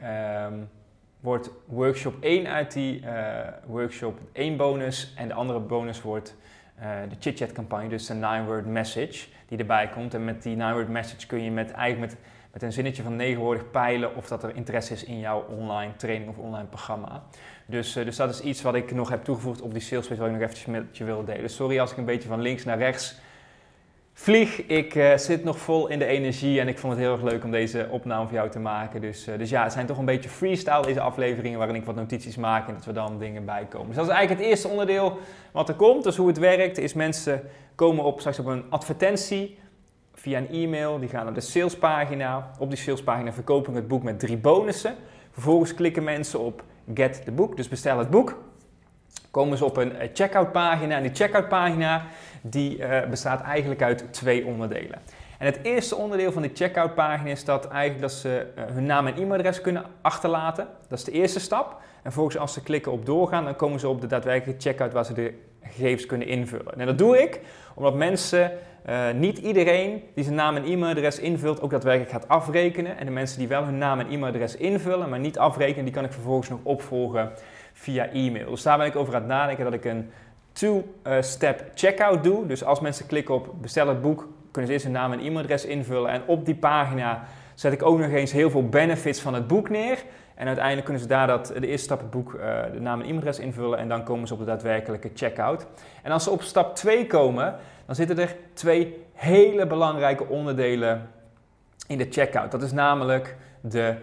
um, 0.48 0.68
wordt 1.20 1.50
workshop 1.66 2.14
1 2.20 2.46
uit 2.46 2.72
die 2.72 3.00
uh, 3.00 3.38
workshop 3.66 4.18
1 4.32 4.56
bonus. 4.56 5.12
En 5.16 5.28
de 5.28 5.34
andere 5.34 5.58
bonus 5.58 6.02
wordt 6.02 6.36
uh, 6.78 6.84
de 7.08 7.16
chit-chat 7.18 7.52
campagne, 7.52 7.88
dus 7.88 8.06
de 8.06 8.14
9-word 8.14 8.66
message 8.66 9.26
die 9.48 9.58
erbij 9.58 9.88
komt. 9.88 10.14
En 10.14 10.24
met 10.24 10.42
die 10.42 10.56
9-word 10.56 10.88
message 10.88 11.26
kun 11.26 11.42
je 11.42 11.50
met, 11.50 11.70
eigenlijk 11.70 12.12
met, 12.12 12.22
met 12.52 12.62
een 12.62 12.72
zinnetje 12.72 13.02
van 13.02 13.16
negen 13.16 13.40
woorden 13.40 13.70
peilen 13.70 14.16
of 14.16 14.28
dat 14.28 14.42
er 14.42 14.56
interesse 14.56 14.92
is 14.92 15.04
in 15.04 15.18
jouw 15.18 15.44
online 15.48 15.96
training 15.96 16.30
of 16.30 16.36
online 16.36 16.68
programma. 16.68 17.22
Dus, 17.66 17.96
uh, 17.96 18.04
dus 18.04 18.16
dat 18.16 18.30
is 18.30 18.40
iets 18.40 18.62
wat 18.62 18.74
ik 18.74 18.92
nog 18.92 19.08
heb 19.08 19.24
toegevoegd 19.24 19.60
op 19.60 19.72
die 19.72 19.82
sales 19.82 20.08
page, 20.08 20.20
wat 20.20 20.28
ik 20.28 20.34
nog 20.34 20.42
eventjes 20.42 20.66
met 20.66 20.96
je 20.96 21.04
wil 21.04 21.24
delen. 21.24 21.50
Sorry 21.50 21.78
als 21.78 21.90
ik 21.90 21.96
een 21.96 22.04
beetje 22.04 22.28
van 22.28 22.40
links 22.40 22.64
naar 22.64 22.78
rechts 22.78 23.20
vlieg. 24.20 24.66
Ik 24.66 24.94
uh, 24.94 25.16
zit 25.16 25.44
nog 25.44 25.58
vol 25.58 25.88
in 25.88 25.98
de 25.98 26.04
energie 26.04 26.60
en 26.60 26.68
ik 26.68 26.78
vond 26.78 26.92
het 26.92 27.02
heel 27.02 27.12
erg 27.12 27.22
leuk 27.22 27.44
om 27.44 27.50
deze 27.50 27.86
opname 27.90 28.26
voor 28.26 28.36
jou 28.36 28.50
te 28.50 28.58
maken. 28.58 29.00
Dus, 29.00 29.28
uh, 29.28 29.38
dus 29.38 29.50
ja, 29.50 29.62
het 29.62 29.72
zijn 29.72 29.86
toch 29.86 29.98
een 29.98 30.04
beetje 30.04 30.28
freestyle 30.28 30.82
deze 30.82 31.00
afleveringen 31.00 31.58
waarin 31.58 31.76
ik 31.76 31.84
wat 31.84 31.94
notities 31.94 32.36
maak 32.36 32.68
en 32.68 32.74
dat 32.74 32.84
we 32.84 32.92
dan 32.92 33.18
dingen 33.18 33.44
bijkomen. 33.44 33.86
Dus 33.86 33.96
dat 33.96 34.06
is 34.06 34.12
eigenlijk 34.12 34.40
het 34.40 34.50
eerste 34.50 34.68
onderdeel 34.68 35.18
wat 35.52 35.68
er 35.68 35.74
komt. 35.74 36.04
Dus 36.04 36.16
hoe 36.16 36.28
het 36.28 36.38
werkt 36.38 36.78
is 36.78 36.94
mensen 36.94 37.42
komen 37.74 38.04
op, 38.04 38.18
straks 38.18 38.38
op 38.38 38.46
een 38.46 38.64
advertentie 38.68 39.58
via 40.14 40.38
een 40.38 40.48
e-mail. 40.48 40.98
Die 40.98 41.08
gaan 41.08 41.24
naar 41.24 41.34
de 41.34 41.40
salespagina. 41.40 42.50
Op 42.58 42.68
die 42.68 42.78
salespagina 42.78 43.32
verkopen 43.32 43.72
we 43.72 43.78
het 43.78 43.88
boek 43.88 44.02
met 44.02 44.18
drie 44.18 44.36
bonussen. 44.36 44.94
Vervolgens 45.30 45.74
klikken 45.74 46.04
mensen 46.04 46.40
op 46.40 46.62
get 46.94 47.24
the 47.24 47.32
book, 47.32 47.56
dus 47.56 47.68
bestel 47.68 47.98
het 47.98 48.10
boek 48.10 48.38
komen 49.30 49.58
ze 49.58 49.64
op 49.64 49.76
een 49.76 49.96
eh, 49.96 50.08
checkout 50.12 50.52
pagina. 50.52 50.96
En 50.96 51.02
die 51.02 51.14
checkout 51.14 51.48
pagina 51.48 52.04
die, 52.42 52.78
uh, 52.78 53.06
bestaat 53.06 53.42
eigenlijk 53.42 53.82
uit 53.82 54.04
twee 54.10 54.46
onderdelen. 54.46 54.98
En 55.38 55.46
het 55.46 55.58
eerste 55.62 55.96
onderdeel 55.96 56.32
van 56.32 56.42
die 56.42 56.50
checkout 56.54 56.94
pagina 56.94 57.30
is 57.30 57.44
dat, 57.44 57.68
eigenlijk 57.68 58.00
dat 58.00 58.12
ze 58.12 58.46
uh, 58.56 58.64
hun 58.66 58.86
naam 58.86 59.06
en 59.06 59.16
e-mailadres 59.16 59.60
kunnen 59.60 59.84
achterlaten. 60.00 60.68
Dat 60.88 60.98
is 60.98 61.04
de 61.04 61.12
eerste 61.12 61.40
stap. 61.40 61.70
En 61.72 62.02
vervolgens 62.02 62.38
als 62.38 62.52
ze 62.52 62.62
klikken 62.62 62.92
op 62.92 63.06
doorgaan, 63.06 63.44
dan 63.44 63.56
komen 63.56 63.80
ze 63.80 63.88
op 63.88 64.00
de 64.00 64.06
daadwerkelijke 64.06 64.62
checkout 64.62 64.92
waar 64.92 65.04
ze 65.04 65.12
de 65.12 65.34
gegevens 65.62 66.06
kunnen 66.06 66.26
invullen. 66.26 66.78
En 66.80 66.86
dat 66.86 66.98
doe 66.98 67.22
ik 67.22 67.40
omdat 67.74 67.94
mensen, 67.94 68.52
niet 69.14 69.38
iedereen 69.38 70.02
die 70.14 70.24
zijn 70.24 70.36
naam 70.36 70.56
en 70.56 70.64
e-mailadres 70.64 71.18
invult, 71.18 71.60
ook 71.60 71.70
daadwerkelijk 71.70 72.10
gaat 72.10 72.28
afrekenen. 72.28 72.98
En 72.98 73.06
de 73.06 73.12
mensen 73.12 73.38
die 73.38 73.48
wel 73.48 73.64
hun 73.64 73.78
naam 73.78 74.00
en 74.00 74.10
e-mailadres 74.10 74.56
invullen, 74.56 75.08
maar 75.08 75.18
niet 75.18 75.38
afrekenen, 75.38 75.84
die 75.84 75.94
kan 75.94 76.04
ik 76.04 76.12
vervolgens 76.12 76.48
nog 76.48 76.60
opvolgen 76.62 77.32
via 77.80 78.08
e-mail. 78.08 78.50
Dus 78.50 78.62
daar 78.62 78.78
ben 78.78 78.86
ik 78.86 78.96
over 78.96 79.14
aan 79.14 79.20
het 79.20 79.30
nadenken 79.30 79.64
dat 79.64 79.74
ik 79.74 79.84
een 79.84 80.10
two-step 80.52 81.70
checkout 81.74 82.24
doe. 82.24 82.46
Dus 82.46 82.64
als 82.64 82.80
mensen 82.80 83.06
klikken 83.06 83.34
op 83.34 83.54
bestel 83.60 83.88
het 83.88 84.02
boek, 84.02 84.28
kunnen 84.50 84.66
ze 84.66 84.72
eerst 84.72 84.84
hun 84.84 84.94
naam 84.94 85.12
en 85.12 85.18
e-mailadres 85.18 85.64
invullen. 85.64 86.10
En 86.10 86.22
op 86.26 86.44
die 86.44 86.54
pagina 86.54 87.24
zet 87.54 87.72
ik 87.72 87.82
ook 87.82 87.98
nog 87.98 88.10
eens 88.10 88.32
heel 88.32 88.50
veel 88.50 88.68
benefits 88.68 89.20
van 89.20 89.34
het 89.34 89.46
boek 89.46 89.68
neer. 89.68 90.04
En 90.34 90.46
uiteindelijk 90.46 90.84
kunnen 90.84 91.02
ze 91.02 91.08
daar 91.08 91.26
dat, 91.26 91.46
de 91.46 91.66
eerste 91.66 91.84
stap 91.84 92.00
het 92.00 92.10
boek, 92.10 92.32
uh, 92.32 92.62
de 92.72 92.80
naam 92.80 93.00
en 93.00 93.06
e-mailadres 93.06 93.38
invullen. 93.38 93.78
En 93.78 93.88
dan 93.88 94.04
komen 94.04 94.26
ze 94.26 94.32
op 94.32 94.38
de 94.38 94.46
daadwerkelijke 94.46 95.10
checkout. 95.14 95.66
En 96.02 96.12
als 96.12 96.24
ze 96.24 96.30
op 96.30 96.42
stap 96.42 96.76
2 96.76 97.06
komen, 97.06 97.54
dan 97.86 97.94
zitten 97.94 98.18
er 98.18 98.36
twee 98.52 99.04
hele 99.12 99.66
belangrijke 99.66 100.26
onderdelen 100.26 101.08
in 101.86 101.98
de 101.98 102.06
checkout. 102.10 102.50
Dat 102.50 102.62
is 102.62 102.72
namelijk 102.72 103.36
de 103.60 103.94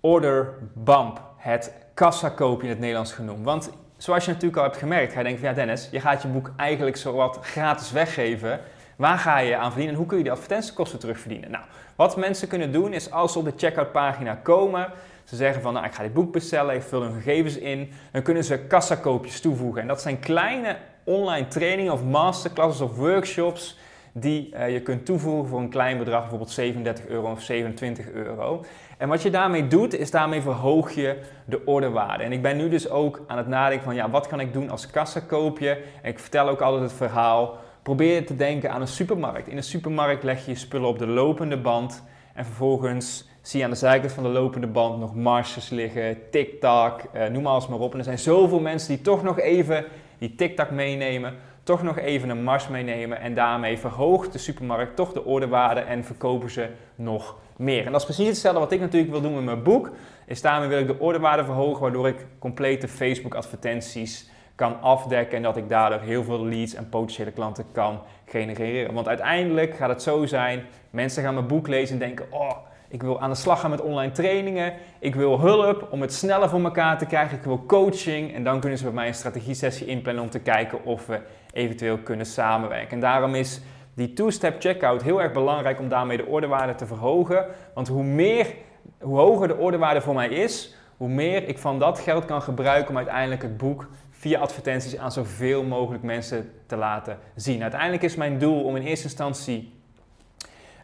order 0.00 0.54
bump, 0.72 1.20
het 1.36 1.85
kassakoopje 1.96 2.62
in 2.62 2.72
het 2.72 2.78
Nederlands 2.78 3.12
genoemd. 3.12 3.44
Want 3.44 3.70
zoals 3.96 4.24
je 4.24 4.30
natuurlijk 4.30 4.56
al 4.56 4.62
hebt 4.62 4.76
gemerkt, 4.76 5.12
ga 5.12 5.18
je 5.18 5.24
denken 5.24 5.40
van 5.40 5.50
ja 5.50 5.54
Dennis, 5.54 5.88
je 5.90 6.00
gaat 6.00 6.22
je 6.22 6.28
boek 6.28 6.52
eigenlijk 6.56 6.96
zo 6.96 7.12
wat 7.12 7.38
gratis 7.42 7.92
weggeven. 7.92 8.60
Waar 8.96 9.18
ga 9.18 9.38
je 9.38 9.56
aan 9.56 9.70
verdienen 9.70 9.92
en 9.92 9.98
hoe 9.98 10.06
kun 10.08 10.16
je 10.16 10.22
die 10.22 10.32
advertentiekosten 10.32 10.98
terugverdienen? 10.98 11.50
Nou, 11.50 11.64
wat 11.96 12.16
mensen 12.16 12.48
kunnen 12.48 12.72
doen 12.72 12.92
is 12.92 13.10
als 13.10 13.32
ze 13.32 13.38
op 13.38 13.44
de 13.44 13.52
checkout 13.56 13.92
pagina 13.92 14.34
komen, 14.34 14.92
ze 15.24 15.36
zeggen 15.36 15.62
van 15.62 15.72
nou 15.72 15.86
ik 15.86 15.94
ga 15.94 16.02
dit 16.02 16.12
boek 16.12 16.32
bestellen, 16.32 16.74
ik 16.74 16.82
vul 16.82 17.02
hun 17.02 17.14
gegevens 17.14 17.58
in, 17.58 17.92
dan 18.12 18.22
kunnen 18.22 18.44
ze 18.44 18.58
kassakoopjes 18.58 19.40
toevoegen. 19.40 19.82
En 19.82 19.88
dat 19.88 20.02
zijn 20.02 20.18
kleine 20.18 20.76
online 21.04 21.48
trainingen 21.48 21.92
of 21.92 22.04
masterclasses 22.04 22.80
of 22.80 22.96
workshops 22.96 23.78
die 24.18 24.54
uh, 24.54 24.72
je 24.72 24.80
kunt 24.80 25.04
toevoegen 25.04 25.48
voor 25.48 25.60
een 25.60 25.68
klein 25.68 25.98
bedrag, 25.98 26.20
bijvoorbeeld 26.20 26.50
37 26.50 27.06
euro 27.06 27.30
of 27.30 27.42
27 27.42 28.10
euro. 28.10 28.64
En 28.98 29.08
wat 29.08 29.22
je 29.22 29.30
daarmee 29.30 29.66
doet, 29.66 29.94
is 29.98 30.10
daarmee 30.10 30.40
verhoog 30.40 30.90
je 30.92 31.18
de 31.44 31.64
orderwaarde. 31.64 32.24
En 32.24 32.32
ik 32.32 32.42
ben 32.42 32.56
nu 32.56 32.68
dus 32.68 32.88
ook 32.90 33.24
aan 33.26 33.36
het 33.36 33.46
nadenken 33.46 33.84
van, 33.84 33.94
ja, 33.94 34.10
wat 34.10 34.26
kan 34.26 34.40
ik 34.40 34.52
doen 34.52 34.70
als 34.70 34.90
kassakoopje? 34.90 35.78
En 36.02 36.10
ik 36.10 36.18
vertel 36.18 36.48
ook 36.48 36.60
altijd 36.60 36.82
het 36.82 36.92
verhaal. 36.92 37.56
Probeer 37.82 38.26
te 38.26 38.36
denken 38.36 38.70
aan 38.70 38.80
een 38.80 38.88
supermarkt. 38.88 39.48
In 39.48 39.56
een 39.56 39.62
supermarkt 39.62 40.22
leg 40.22 40.44
je 40.44 40.50
je 40.50 40.56
spullen 40.56 40.88
op 40.88 40.98
de 40.98 41.06
lopende 41.06 41.56
band 41.56 42.02
en 42.34 42.44
vervolgens 42.44 43.28
zie 43.42 43.58
je 43.58 43.64
aan 43.64 43.70
de 43.70 43.76
zijkant 43.76 44.12
van 44.12 44.22
de 44.22 44.28
lopende 44.28 44.66
band 44.66 44.98
nog 44.98 45.14
marges 45.14 45.68
liggen, 45.68 46.30
tik-tak, 46.30 47.02
eh, 47.12 47.26
noem 47.26 47.46
alles 47.46 47.68
maar 47.68 47.78
op. 47.78 47.92
En 47.92 47.98
er 47.98 48.04
zijn 48.04 48.18
zoveel 48.18 48.60
mensen 48.60 48.88
die 48.88 49.00
toch 49.00 49.22
nog 49.22 49.38
even 49.38 49.84
die 50.18 50.34
tik-tak 50.34 50.70
meenemen, 50.70 51.34
toch 51.66 51.82
nog 51.82 51.98
even 51.98 52.28
een 52.28 52.42
mars 52.42 52.68
meenemen 52.68 53.20
en 53.20 53.34
daarmee 53.34 53.78
verhoogt 53.78 54.32
de 54.32 54.38
supermarkt 54.38 54.96
toch 54.96 55.12
de 55.12 55.24
orderwaarde 55.24 55.80
en 55.80 56.04
verkopen 56.04 56.50
ze 56.50 56.68
nog 56.94 57.36
meer. 57.56 57.86
En 57.86 57.92
dat 57.92 58.00
is 58.00 58.06
precies 58.06 58.26
hetzelfde 58.26 58.60
wat 58.60 58.72
ik 58.72 58.80
natuurlijk 58.80 59.12
wil 59.12 59.20
doen 59.20 59.34
met 59.34 59.44
mijn 59.44 59.62
boek. 59.62 59.90
Is 60.26 60.40
daarmee 60.40 60.68
wil 60.68 60.78
ik 60.78 60.86
de 60.86 60.98
orderwaarde 60.98 61.44
verhogen, 61.44 61.80
waardoor 61.80 62.08
ik 62.08 62.26
complete 62.38 62.88
Facebook 62.88 63.34
advertenties 63.34 64.30
kan 64.54 64.80
afdekken 64.80 65.36
en 65.36 65.42
dat 65.42 65.56
ik 65.56 65.68
daardoor 65.68 66.00
heel 66.00 66.24
veel 66.24 66.44
leads 66.44 66.74
en 66.74 66.88
potentiële 66.88 67.30
klanten 67.30 67.64
kan 67.72 68.00
genereren. 68.26 68.94
Want 68.94 69.08
uiteindelijk 69.08 69.76
gaat 69.76 69.88
het 69.88 70.02
zo 70.02 70.26
zijn, 70.26 70.64
mensen 70.90 71.22
gaan 71.22 71.34
mijn 71.34 71.46
boek 71.46 71.66
lezen 71.66 71.92
en 71.94 72.06
denken, 72.06 72.26
oh, 72.30 72.56
ik 72.88 73.02
wil 73.02 73.20
aan 73.20 73.30
de 73.30 73.36
slag 73.36 73.60
gaan 73.60 73.70
met 73.70 73.80
online 73.80 74.12
trainingen. 74.12 74.72
Ik 74.98 75.14
wil 75.14 75.40
hulp 75.40 75.88
om 75.90 76.00
het 76.00 76.12
sneller 76.12 76.48
voor 76.48 76.64
elkaar 76.64 76.98
te 76.98 77.06
krijgen. 77.06 77.36
Ik 77.36 77.44
wil 77.44 77.64
coaching. 77.66 78.34
En 78.34 78.44
dan 78.44 78.60
kunnen 78.60 78.78
ze 78.78 78.84
bij 78.84 78.92
mij 78.92 79.06
een 79.06 79.14
strategie-sessie 79.14 79.86
inplannen 79.86 80.22
om 80.22 80.30
te 80.30 80.38
kijken 80.38 80.84
of 80.84 81.06
we 81.06 81.20
eventueel 81.56 81.98
kunnen 81.98 82.26
samenwerken. 82.26 82.90
En 82.90 83.00
daarom 83.00 83.34
is 83.34 83.60
die 83.94 84.12
two-step 84.12 84.60
checkout 84.60 85.02
heel 85.02 85.22
erg 85.22 85.32
belangrijk 85.32 85.78
om 85.78 85.88
daarmee 85.88 86.16
de 86.16 86.26
ordewaarde 86.26 86.74
te 86.74 86.86
verhogen. 86.86 87.46
Want 87.74 87.88
hoe, 87.88 88.02
meer, 88.02 88.54
hoe 89.00 89.18
hoger 89.18 89.48
de 89.48 89.56
ordewaarde 89.56 90.00
voor 90.00 90.14
mij 90.14 90.28
is, 90.28 90.74
hoe 90.96 91.08
meer 91.08 91.48
ik 91.48 91.58
van 91.58 91.78
dat 91.78 91.98
geld 91.98 92.24
kan 92.24 92.42
gebruiken 92.42 92.90
om 92.90 92.96
uiteindelijk 92.96 93.42
het 93.42 93.56
boek 93.56 93.88
via 94.10 94.38
advertenties 94.38 94.98
aan 94.98 95.12
zoveel 95.12 95.62
mogelijk 95.62 96.02
mensen 96.02 96.52
te 96.66 96.76
laten 96.76 97.18
zien. 97.34 97.62
Uiteindelijk 97.62 98.02
is 98.02 98.16
mijn 98.16 98.38
doel 98.38 98.62
om 98.62 98.76
in 98.76 98.82
eerste 98.82 99.04
instantie 99.04 99.72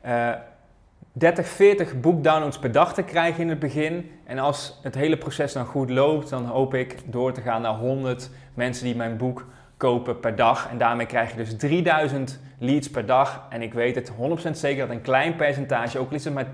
uh, 0.07 0.31
30, 1.13 1.47
40 1.47 2.01
boekdownloads 2.01 2.59
per 2.59 2.73
dag 2.73 2.95
te 2.95 3.03
krijgen 3.03 3.43
in 3.43 3.49
het 3.49 3.59
begin. 3.59 4.11
En 4.25 4.39
als 4.39 4.79
het 4.83 4.95
hele 4.95 5.19
proces 5.19 5.53
dan 5.53 5.65
goed 5.65 5.91
loopt, 5.91 6.29
dan 6.29 6.45
hoop 6.45 6.75
ik 6.75 6.97
door 7.05 7.33
te 7.33 7.41
gaan 7.41 7.63
naar 7.63 7.75
100 7.75 8.31
mensen 8.55 8.85
die 8.85 8.97
mijn 8.97 9.17
boek 9.17 9.47
kopen 9.83 10.21
per 10.21 10.37
dag. 10.37 10.69
En 10.71 10.79
daarmee 10.79 11.07
krijg 11.07 11.31
je 11.31 11.37
dus 11.37 11.57
3000 11.57 12.41
leads 12.59 12.91
per 12.91 13.07
dag. 13.07 13.47
En 13.49 13.63
ik 13.63 13.75
weet 13.75 13.95
het 13.95 14.13
100% 14.49 14.51
zeker 14.51 14.87
dat 14.87 14.97
een 14.97 15.03
klein 15.03 15.37
percentage, 15.37 15.99
ook 15.99 16.09
al 16.09 16.15
is 16.15 16.25
het 16.25 16.35
maar 16.35 16.47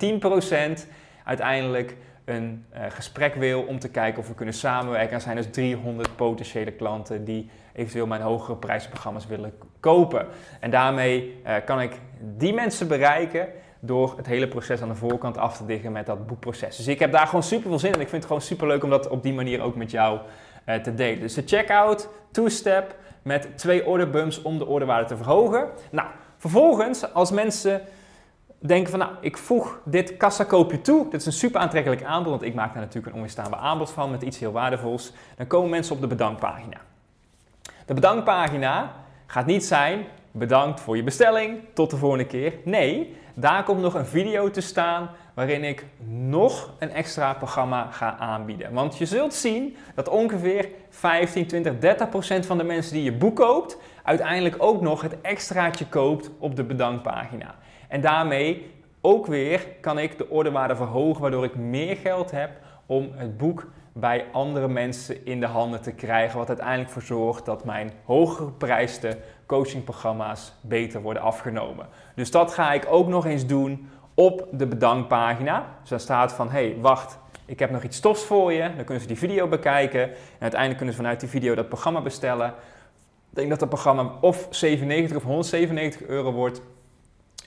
10%, 0.78 0.88
uiteindelijk 1.24 1.96
een 2.24 2.64
uh, 2.74 2.80
gesprek 2.88 3.34
wil 3.34 3.62
om 3.62 3.78
te 3.78 3.90
kijken 3.90 4.20
of 4.20 4.28
we 4.28 4.34
kunnen 4.34 4.54
samenwerken. 4.54 5.14
Er 5.14 5.20
zijn 5.20 5.36
dus 5.36 5.50
300 5.50 6.16
potentiële 6.16 6.70
klanten 6.70 7.24
die 7.24 7.50
eventueel 7.72 8.06
mijn 8.06 8.20
hogere 8.20 8.56
prijsprogramma's 8.56 9.26
willen 9.26 9.52
kopen. 9.80 10.26
En 10.60 10.70
daarmee 10.70 11.40
uh, 11.46 11.54
kan 11.64 11.80
ik 11.80 11.92
die 12.20 12.52
mensen 12.52 12.88
bereiken 12.88 13.48
door 13.80 14.14
het 14.16 14.26
hele 14.26 14.48
proces 14.48 14.82
aan 14.82 14.88
de 14.88 14.94
voorkant 14.94 15.38
af 15.38 15.56
te 15.56 15.66
diggen 15.66 15.92
met 15.92 16.06
dat 16.06 16.26
boekproces. 16.26 16.76
Dus 16.76 16.86
ik 16.86 16.98
heb 16.98 17.12
daar 17.12 17.26
gewoon 17.26 17.42
super 17.42 17.68
veel 17.68 17.78
zin 17.78 17.92
in. 17.92 18.00
Ik 18.00 18.08
vind 18.08 18.22
het 18.22 18.26
gewoon 18.26 18.42
super 18.42 18.66
leuk 18.66 18.84
om 18.84 18.90
dat 18.90 19.08
op 19.08 19.22
die 19.22 19.34
manier 19.34 19.60
ook 19.60 19.76
met 19.76 19.90
jou 19.90 20.18
uh, 20.66 20.74
te 20.74 20.94
delen. 20.94 21.20
Dus 21.20 21.34
de 21.34 21.42
checkout, 21.46 22.08
two-step 22.30 22.96
met 23.28 23.58
twee 23.58 23.86
orderbumps 23.86 24.42
om 24.42 24.58
de 24.58 24.66
orderwaarde 24.66 25.06
te 25.06 25.16
verhogen. 25.16 25.68
Nou, 25.90 26.08
vervolgens 26.36 27.14
als 27.14 27.30
mensen 27.30 27.80
denken 28.58 28.90
van 28.90 28.98
nou, 28.98 29.12
ik 29.20 29.36
voeg 29.36 29.80
dit 29.84 30.16
kassakoopje 30.16 30.80
toe. 30.80 31.04
Dit 31.10 31.20
is 31.20 31.26
een 31.26 31.32
super 31.32 31.60
aantrekkelijk 31.60 32.02
aanbod, 32.02 32.30
want 32.30 32.42
ik 32.42 32.54
maak 32.54 32.72
daar 32.72 32.82
natuurlijk 32.82 33.06
een 33.06 33.14
onweerstaanbaar 33.14 33.60
aanbod 33.60 33.90
van 33.90 34.10
met 34.10 34.22
iets 34.22 34.38
heel 34.38 34.52
waardevols. 34.52 35.12
Dan 35.36 35.46
komen 35.46 35.70
mensen 35.70 35.94
op 35.94 36.00
de 36.00 36.06
bedankpagina. 36.06 36.76
De 37.86 37.94
bedankpagina 37.94 38.92
gaat 39.26 39.46
niet 39.46 39.64
zijn 39.64 40.06
bedankt 40.38 40.80
voor 40.80 40.96
je 40.96 41.02
bestelling, 41.02 41.60
tot 41.72 41.90
de 41.90 41.96
volgende 41.96 42.26
keer. 42.26 42.52
Nee, 42.64 43.16
daar 43.34 43.64
komt 43.64 43.80
nog 43.80 43.94
een 43.94 44.06
video 44.06 44.50
te 44.50 44.60
staan 44.60 45.10
waarin 45.34 45.64
ik 45.64 45.84
nog 46.06 46.74
een 46.78 46.90
extra 46.90 47.34
programma 47.34 47.90
ga 47.90 48.16
aanbieden. 48.18 48.72
Want 48.72 48.98
je 48.98 49.06
zult 49.06 49.34
zien 49.34 49.76
dat 49.94 50.08
ongeveer 50.08 50.68
15, 50.90 51.46
20, 51.46 51.78
30 51.78 52.08
procent 52.08 52.46
van 52.46 52.58
de 52.58 52.64
mensen 52.64 52.92
die 52.92 53.02
je 53.02 53.12
boek 53.12 53.36
koopt, 53.36 53.78
uiteindelijk 54.02 54.56
ook 54.58 54.80
nog 54.80 55.02
het 55.02 55.20
extraatje 55.20 55.86
koopt 55.86 56.30
op 56.38 56.56
de 56.56 56.64
bedankpagina. 56.64 57.54
En 57.88 58.00
daarmee 58.00 58.70
ook 59.00 59.26
weer 59.26 59.66
kan 59.80 59.98
ik 59.98 60.18
de 60.18 60.30
ordewaarde 60.30 60.76
verhogen, 60.76 61.20
waardoor 61.20 61.44
ik 61.44 61.56
meer 61.56 61.96
geld 61.96 62.30
heb 62.30 62.50
om 62.86 63.10
het 63.14 63.36
boek 63.36 63.66
bij 63.92 64.24
andere 64.32 64.68
mensen 64.68 65.26
in 65.26 65.40
de 65.40 65.46
handen 65.46 65.82
te 65.82 65.92
krijgen. 65.92 66.38
Wat 66.38 66.48
uiteindelijk 66.48 66.90
voor 66.90 67.02
zorgt 67.02 67.44
dat 67.44 67.64
mijn 67.64 67.92
hoger 68.04 68.44
geprijsde 68.44 69.18
coachingprogramma's 69.48 70.52
beter 70.60 71.00
worden 71.02 71.22
afgenomen. 71.22 71.86
Dus 72.14 72.30
dat 72.30 72.52
ga 72.52 72.72
ik 72.72 72.86
ook 72.88 73.08
nog 73.08 73.26
eens 73.26 73.46
doen 73.46 73.90
op 74.14 74.46
de 74.52 74.66
bedankpagina. 74.66 75.66
Dus 75.80 75.90
daar 75.90 76.00
staat 76.00 76.32
van, 76.32 76.50
hey, 76.50 76.76
wacht, 76.80 77.18
ik 77.44 77.58
heb 77.58 77.70
nog 77.70 77.82
iets 77.82 77.96
stofs 77.96 78.24
voor 78.24 78.52
je. 78.52 78.74
Dan 78.76 78.84
kunnen 78.84 79.00
ze 79.00 79.06
die 79.06 79.18
video 79.18 79.48
bekijken. 79.48 80.02
En 80.02 80.10
uiteindelijk 80.38 80.76
kunnen 80.76 80.94
ze 80.94 81.00
vanuit 81.00 81.20
die 81.20 81.28
video 81.28 81.54
dat 81.54 81.68
programma 81.68 82.00
bestellen. 82.00 82.48
Ik 83.30 83.34
denk 83.34 83.48
dat 83.48 83.60
het 83.60 83.68
programma 83.68 84.12
of 84.20 84.46
97 84.50 85.16
of 85.16 85.22
197 85.22 86.06
euro 86.06 86.32
wordt. 86.32 86.60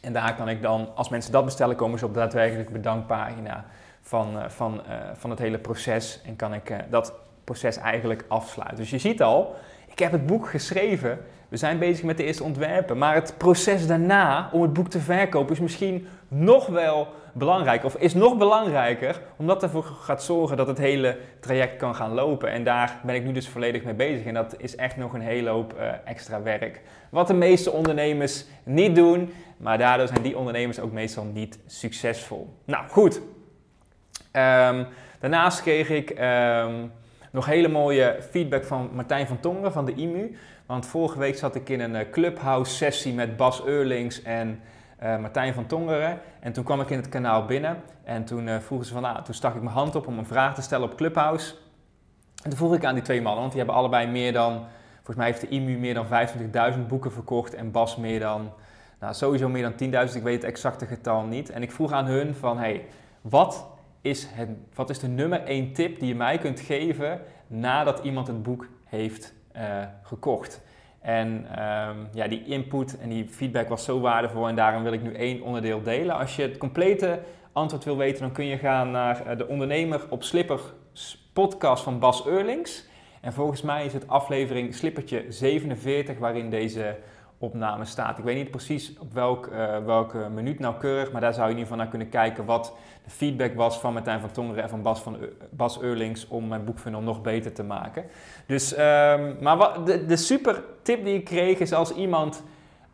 En 0.02 0.14
daar 0.14 0.36
kan 0.36 0.50
ik 0.50 0.62
dan, 0.62 0.90
als 0.96 1.10
mensen 1.10 1.32
dat 1.32 1.46
bestellen, 1.46 1.76
komen 1.76 2.00
ze 2.00 2.06
op 2.06 2.14
de 2.14 2.20
daadwerkelijke 2.20 2.72
bedankpagina 2.72 3.66
van, 4.02 4.38
uh, 4.38 4.44
van, 4.48 4.82
uh, 4.88 4.96
van 5.14 5.30
het 5.30 5.40
hele 5.40 5.58
proces. 5.58 6.22
En 6.26 6.36
kan 6.36 6.54
ik 6.54 6.70
uh, 6.70 6.78
dat 6.90 7.14
proces 7.44 7.78
eigenlijk 7.78 8.26
afsluiten. 8.28 8.78
Dus 8.78 8.90
je 8.90 8.98
ziet 8.98 9.22
al, 9.22 9.56
ik 9.92 10.00
heb 10.00 10.12
het 10.12 10.26
boek 10.26 10.50
geschreven. 10.50 11.20
We 11.50 11.58
zijn 11.58 11.80
bezig 11.80 12.04
met 12.04 12.18
de 12.18 12.24
eerste 12.24 12.44
ontwerpen. 12.44 12.98
Maar 12.98 13.16
het 13.16 13.34
proces 13.38 13.88
daarna 13.88 14.50
om 14.52 14.62
het 14.62 14.74
boek 14.74 14.88
te 14.90 15.00
verkopen 15.00 15.54
is 15.54 15.60
misschien 15.60 16.08
nog 16.28 16.68
wel 16.68 17.08
belangrijk. 17.34 17.84
Of 17.84 17.96
is 17.96 18.14
nog 18.14 18.38
belangrijker, 18.38 19.22
omdat 19.36 19.64
ervoor 19.64 19.84
gaat 19.84 20.24
zorgen 20.24 20.58
dat 20.58 20.68
het 20.68 20.78
hele 20.78 21.18
traject 21.40 21.78
kan 21.78 21.96
gaan 21.96 22.14
lopen. 22.14 22.52
En 22.52 22.64
daar 22.64 23.00
ben 23.04 23.16
ik 23.16 23.24
nu 23.24 23.32
dus 23.32 23.50
volledig 23.50 23.84
mee 23.84 23.94
bezig. 23.94 24.26
En 24.26 24.34
dat 24.34 24.56
is 24.58 24.76
echt 24.76 24.98
nog 24.98 25.14
een 25.14 25.22
hele 25.22 25.50
hoop 25.50 25.74
uh, 25.78 25.90
extra 26.06 26.42
werk. 26.42 26.82
Wat 27.10 27.28
de 27.28 27.34
meeste 27.34 27.72
ondernemers 27.72 28.46
niet 28.64 28.96
doen. 28.96 29.34
Maar 29.58 29.78
daardoor 29.78 30.08
zijn 30.08 30.22
die 30.22 30.38
ondernemers 30.38 30.80
ook 30.80 30.92
meestal 30.92 31.24
niet 31.24 31.60
succesvol. 31.66 32.56
Nou 32.66 32.88
goed. 32.90 33.16
Um, 33.16 34.88
daarnaast 35.20 35.62
kreeg 35.62 35.90
ik. 35.90 36.10
Um, 36.10 36.92
nog 37.32 37.46
hele 37.46 37.68
mooie 37.68 38.18
feedback 38.30 38.66
van 38.66 38.90
Martijn 38.94 39.28
van 39.28 39.40
Tongeren 39.40 39.72
van 39.72 39.86
de 39.86 39.94
IMU. 39.94 40.36
Want 40.66 40.86
vorige 40.86 41.20
week 41.20 41.38
zat 41.38 41.56
ik 41.56 41.70
in 41.70 41.80
een 41.80 41.96
eh, 41.96 42.10
clubhouse 42.12 42.76
sessie 42.76 43.14
met 43.14 43.38
Bas 43.38 43.66
Eurlings 43.66 44.22
en 44.22 44.60
uh, 45.04 45.18
Martijn 45.18 45.54
van 45.54 45.66
Tongeren. 45.66 46.20
En 46.40 46.52
toen 46.52 46.64
kwam 46.64 46.82
ik 46.82 46.90
in 46.90 46.98
het 46.98 47.10
kanaal 47.10 47.46
binnen 47.46 47.78
en 48.04 48.26
toen 48.26 48.48
uh, 48.48 48.60
vroegen 48.60 48.88
ze 48.88 48.94
van, 48.94 49.06
ah, 49.06 49.24
toen 49.24 49.34
stak 49.34 49.56
ik 49.56 49.62
mijn 49.62 49.76
hand 49.76 49.96
op 49.96 50.08
om 50.08 50.18
een 50.18 50.26
vraag 50.26 50.56
te 50.56 50.62
stellen 50.62 50.92
op 50.92 50.96
Clubhouse. 50.96 51.56
En 52.44 52.50
toen 52.50 52.58
vroeg 52.58 52.76
ik 52.76 52.86
aan 52.86 52.94
die 52.94 53.04
twee 53.04 53.22
mannen, 53.22 53.40
want 53.40 53.52
die 53.52 53.62
hebben 53.62 53.80
allebei 53.80 54.08
meer 54.08 54.34
dan, 54.34 54.66
volgens 54.96 55.16
mij 55.16 55.26
heeft 55.26 55.42
de 55.42 55.48
IMU 55.48 55.78
meer 55.78 55.94
dan 55.94 56.06
25.000 56.74 56.80
boeken 56.88 57.12
verkocht 57.12 57.54
en 57.54 57.72
Bas 57.72 57.96
meer 57.96 58.20
dan, 58.20 58.52
nou 59.00 59.14
sowieso 59.14 59.50
meer 59.50 59.74
dan 59.78 60.08
10.000, 60.10 60.16
ik 60.16 60.24
weet 60.24 60.42
het 60.42 60.52
exacte 60.52 60.86
getal 60.86 61.24
niet. 61.24 61.50
En 61.50 61.62
ik 61.62 61.72
vroeg 61.72 61.92
aan 61.92 62.06
hun 62.06 62.36
van, 62.36 62.58
hey, 62.58 62.86
wat 63.22 63.68
is, 64.02 64.28
het, 64.30 64.50
wat 64.74 64.90
is 64.90 65.00
de 65.00 65.08
nummer 65.08 65.44
één 65.44 65.74
tip 65.74 66.00
die 66.00 66.08
je 66.08 66.16
mij 66.16 66.38
kunt 66.38 66.60
geven 66.60 67.22
nadat 67.48 68.04
iemand 68.04 68.28
het 68.28 68.44
boek 68.44 68.68
heeft 68.86 69.34
uh, 69.56 69.84
gekocht? 70.04 70.62
En 71.02 71.28
um, 71.28 72.08
ja, 72.14 72.28
die 72.28 72.44
input 72.46 72.98
en 72.98 73.10
die 73.10 73.28
feedback 73.28 73.70
was 73.70 73.84
zo 73.84 74.00
waardevol 74.00 74.48
en 74.48 74.56
daarom 74.56 74.84
wil 74.84 74.94
ik 74.94 75.02
nu 75.02 75.14
één 75.14 75.42
onderdeel 75.42 75.82
delen. 75.82 76.18
Als 76.18 76.36
je 76.36 76.42
het 76.42 76.58
complete 76.58 77.20
antwoord 77.52 77.84
wil 77.84 77.98
weten, 77.98 78.22
dan 78.22 78.32
kun 78.32 78.46
je 78.46 78.58
gaan 78.58 78.92
naar 78.92 79.26
eh, 79.26 79.38
de 79.38 79.48
ondernemer 79.48 80.02
op 80.10 80.24
Slipper 80.24 80.60
podcast 81.34 81.84
van 81.84 82.00
Bas 82.00 82.26
Eurlings. 82.26 82.90
En 83.22 83.34
volgens 83.34 83.62
mij 83.62 83.86
is 83.86 83.94
het 83.94 84.08
aflevering 84.08 84.76
Slippertje 84.76 85.26
47 85.30 86.18
waarin 86.18 86.50
deze 86.50 86.98
opname 87.42 87.86
staat. 87.86 88.18
Ik 88.18 88.24
weet 88.24 88.36
niet 88.36 88.52
precies 88.52 88.94
op 89.00 89.14
welk, 89.14 89.48
uh, 89.48 89.78
welke 89.86 90.30
minuut 90.34 90.60
nauwkeurig, 90.60 91.12
maar 91.12 91.22
daar 91.22 91.34
zou 91.34 91.46
je 91.46 91.52
in 91.52 91.58
ieder 91.58 91.72
geval 91.72 91.84
naar 91.84 91.92
kunnen 91.92 92.10
kijken 92.10 92.46
wat 92.46 92.74
de 93.04 93.10
feedback 93.10 93.56
was 93.56 93.80
van 93.80 93.94
Martijn 93.94 94.20
van 94.20 94.32
Tongeren 94.32 94.64
en 94.64 94.70
van 94.70 94.82
Bas, 94.82 95.02
van, 95.02 95.18
Bas 95.50 95.82
Eurlings 95.82 96.28
om 96.28 96.48
mijn 96.48 96.66
boekfunnel 96.66 97.02
nog 97.02 97.22
beter 97.22 97.54
te 97.54 97.64
maken. 97.64 98.06
Dus, 98.46 98.72
um, 98.72 99.38
maar 99.42 99.58
wat, 99.58 99.86
de, 99.86 100.06
de 100.06 100.18
super 100.18 100.64
tip 100.82 101.04
die 101.04 101.16
ik 101.16 101.26
kreeg 101.26 101.60
is 101.60 101.74
als 101.74 101.94
iemand 101.94 102.44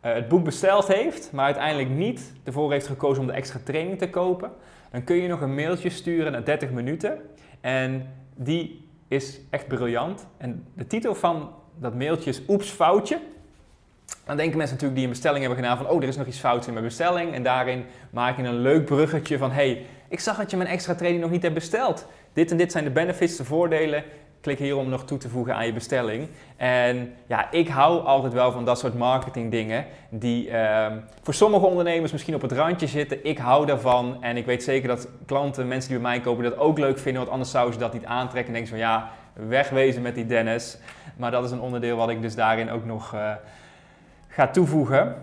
uh, 0.04 0.12
het 0.12 0.28
boek 0.28 0.44
besteld 0.44 0.86
heeft, 0.86 1.32
maar 1.32 1.44
uiteindelijk 1.44 1.90
niet 1.90 2.32
ervoor 2.44 2.72
heeft 2.72 2.86
gekozen 2.86 3.20
om 3.20 3.26
de 3.28 3.34
extra 3.34 3.60
training 3.64 3.98
te 3.98 4.10
kopen, 4.10 4.50
dan 4.90 5.04
kun 5.04 5.16
je 5.16 5.28
nog 5.28 5.40
een 5.40 5.54
mailtje 5.54 5.90
sturen 5.90 6.32
naar 6.32 6.44
30 6.44 6.70
minuten. 6.70 7.20
En 7.60 8.08
die 8.34 8.88
is 9.08 9.40
echt 9.50 9.68
briljant. 9.68 10.26
En 10.36 10.66
de 10.74 10.86
titel 10.86 11.14
van 11.14 11.50
dat 11.78 11.94
mailtje 11.94 12.30
is 12.30 12.42
Oeps, 12.48 12.70
foutje. 12.70 13.18
Dan 14.24 14.36
denken 14.36 14.58
mensen 14.58 14.74
natuurlijk 14.74 15.00
die 15.00 15.04
een 15.04 15.12
bestelling 15.12 15.40
hebben 15.40 15.58
gedaan 15.58 15.76
van, 15.76 15.88
oh, 15.88 16.02
er 16.02 16.08
is 16.08 16.16
nog 16.16 16.26
iets 16.26 16.38
fouts 16.38 16.66
in 16.66 16.72
mijn 16.72 16.84
bestelling. 16.84 17.34
En 17.34 17.42
daarin 17.42 17.84
maak 18.10 18.36
je 18.36 18.42
een 18.42 18.60
leuk 18.60 18.84
bruggetje 18.84 19.38
van, 19.38 19.50
hey, 19.50 19.86
ik 20.08 20.20
zag 20.20 20.36
dat 20.36 20.50
je 20.50 20.56
mijn 20.56 20.68
extra 20.68 20.94
training 20.94 21.22
nog 21.22 21.32
niet 21.32 21.42
hebt 21.42 21.54
besteld. 21.54 22.06
Dit 22.32 22.50
en 22.50 22.56
dit 22.56 22.72
zijn 22.72 22.84
de 22.84 22.90
benefits, 22.90 23.36
de 23.36 23.44
voordelen. 23.44 24.04
Klik 24.40 24.58
hier 24.58 24.76
om 24.76 24.88
nog 24.88 25.04
toe 25.04 25.18
te 25.18 25.28
voegen 25.28 25.54
aan 25.54 25.66
je 25.66 25.72
bestelling. 25.72 26.28
En 26.56 27.14
ja, 27.26 27.50
ik 27.50 27.68
hou 27.68 28.04
altijd 28.04 28.32
wel 28.32 28.52
van 28.52 28.64
dat 28.64 28.78
soort 28.78 28.94
marketing 28.94 29.50
dingen 29.50 29.86
die 30.08 30.48
uh, 30.48 30.86
voor 31.22 31.34
sommige 31.34 31.66
ondernemers 31.66 32.12
misschien 32.12 32.34
op 32.34 32.42
het 32.42 32.52
randje 32.52 32.86
zitten. 32.86 33.24
Ik 33.24 33.38
hou 33.38 33.66
daarvan 33.66 34.22
en 34.22 34.36
ik 34.36 34.46
weet 34.46 34.62
zeker 34.62 34.88
dat 34.88 35.08
klanten, 35.26 35.68
mensen 35.68 35.90
die 35.90 35.98
bij 36.00 36.10
mij 36.10 36.20
kopen, 36.20 36.44
dat 36.44 36.58
ook 36.58 36.78
leuk 36.78 36.98
vinden. 36.98 37.20
Want 37.20 37.32
anders 37.32 37.50
zouden 37.50 37.74
ze 37.74 37.80
dat 37.80 37.92
niet 37.92 38.04
aantrekken 38.04 38.46
en 38.46 38.52
denken 38.52 38.70
van 38.70 38.78
ja, 38.78 39.10
wegwezen 39.32 40.02
met 40.02 40.14
die 40.14 40.26
Dennis. 40.26 40.78
Maar 41.16 41.30
dat 41.30 41.44
is 41.44 41.50
een 41.50 41.60
onderdeel 41.60 41.96
wat 41.96 42.10
ik 42.10 42.22
dus 42.22 42.34
daarin 42.34 42.70
ook 42.70 42.84
nog 42.84 43.14
uh, 43.14 43.32
ga 44.28 44.48
toevoegen. 44.48 45.14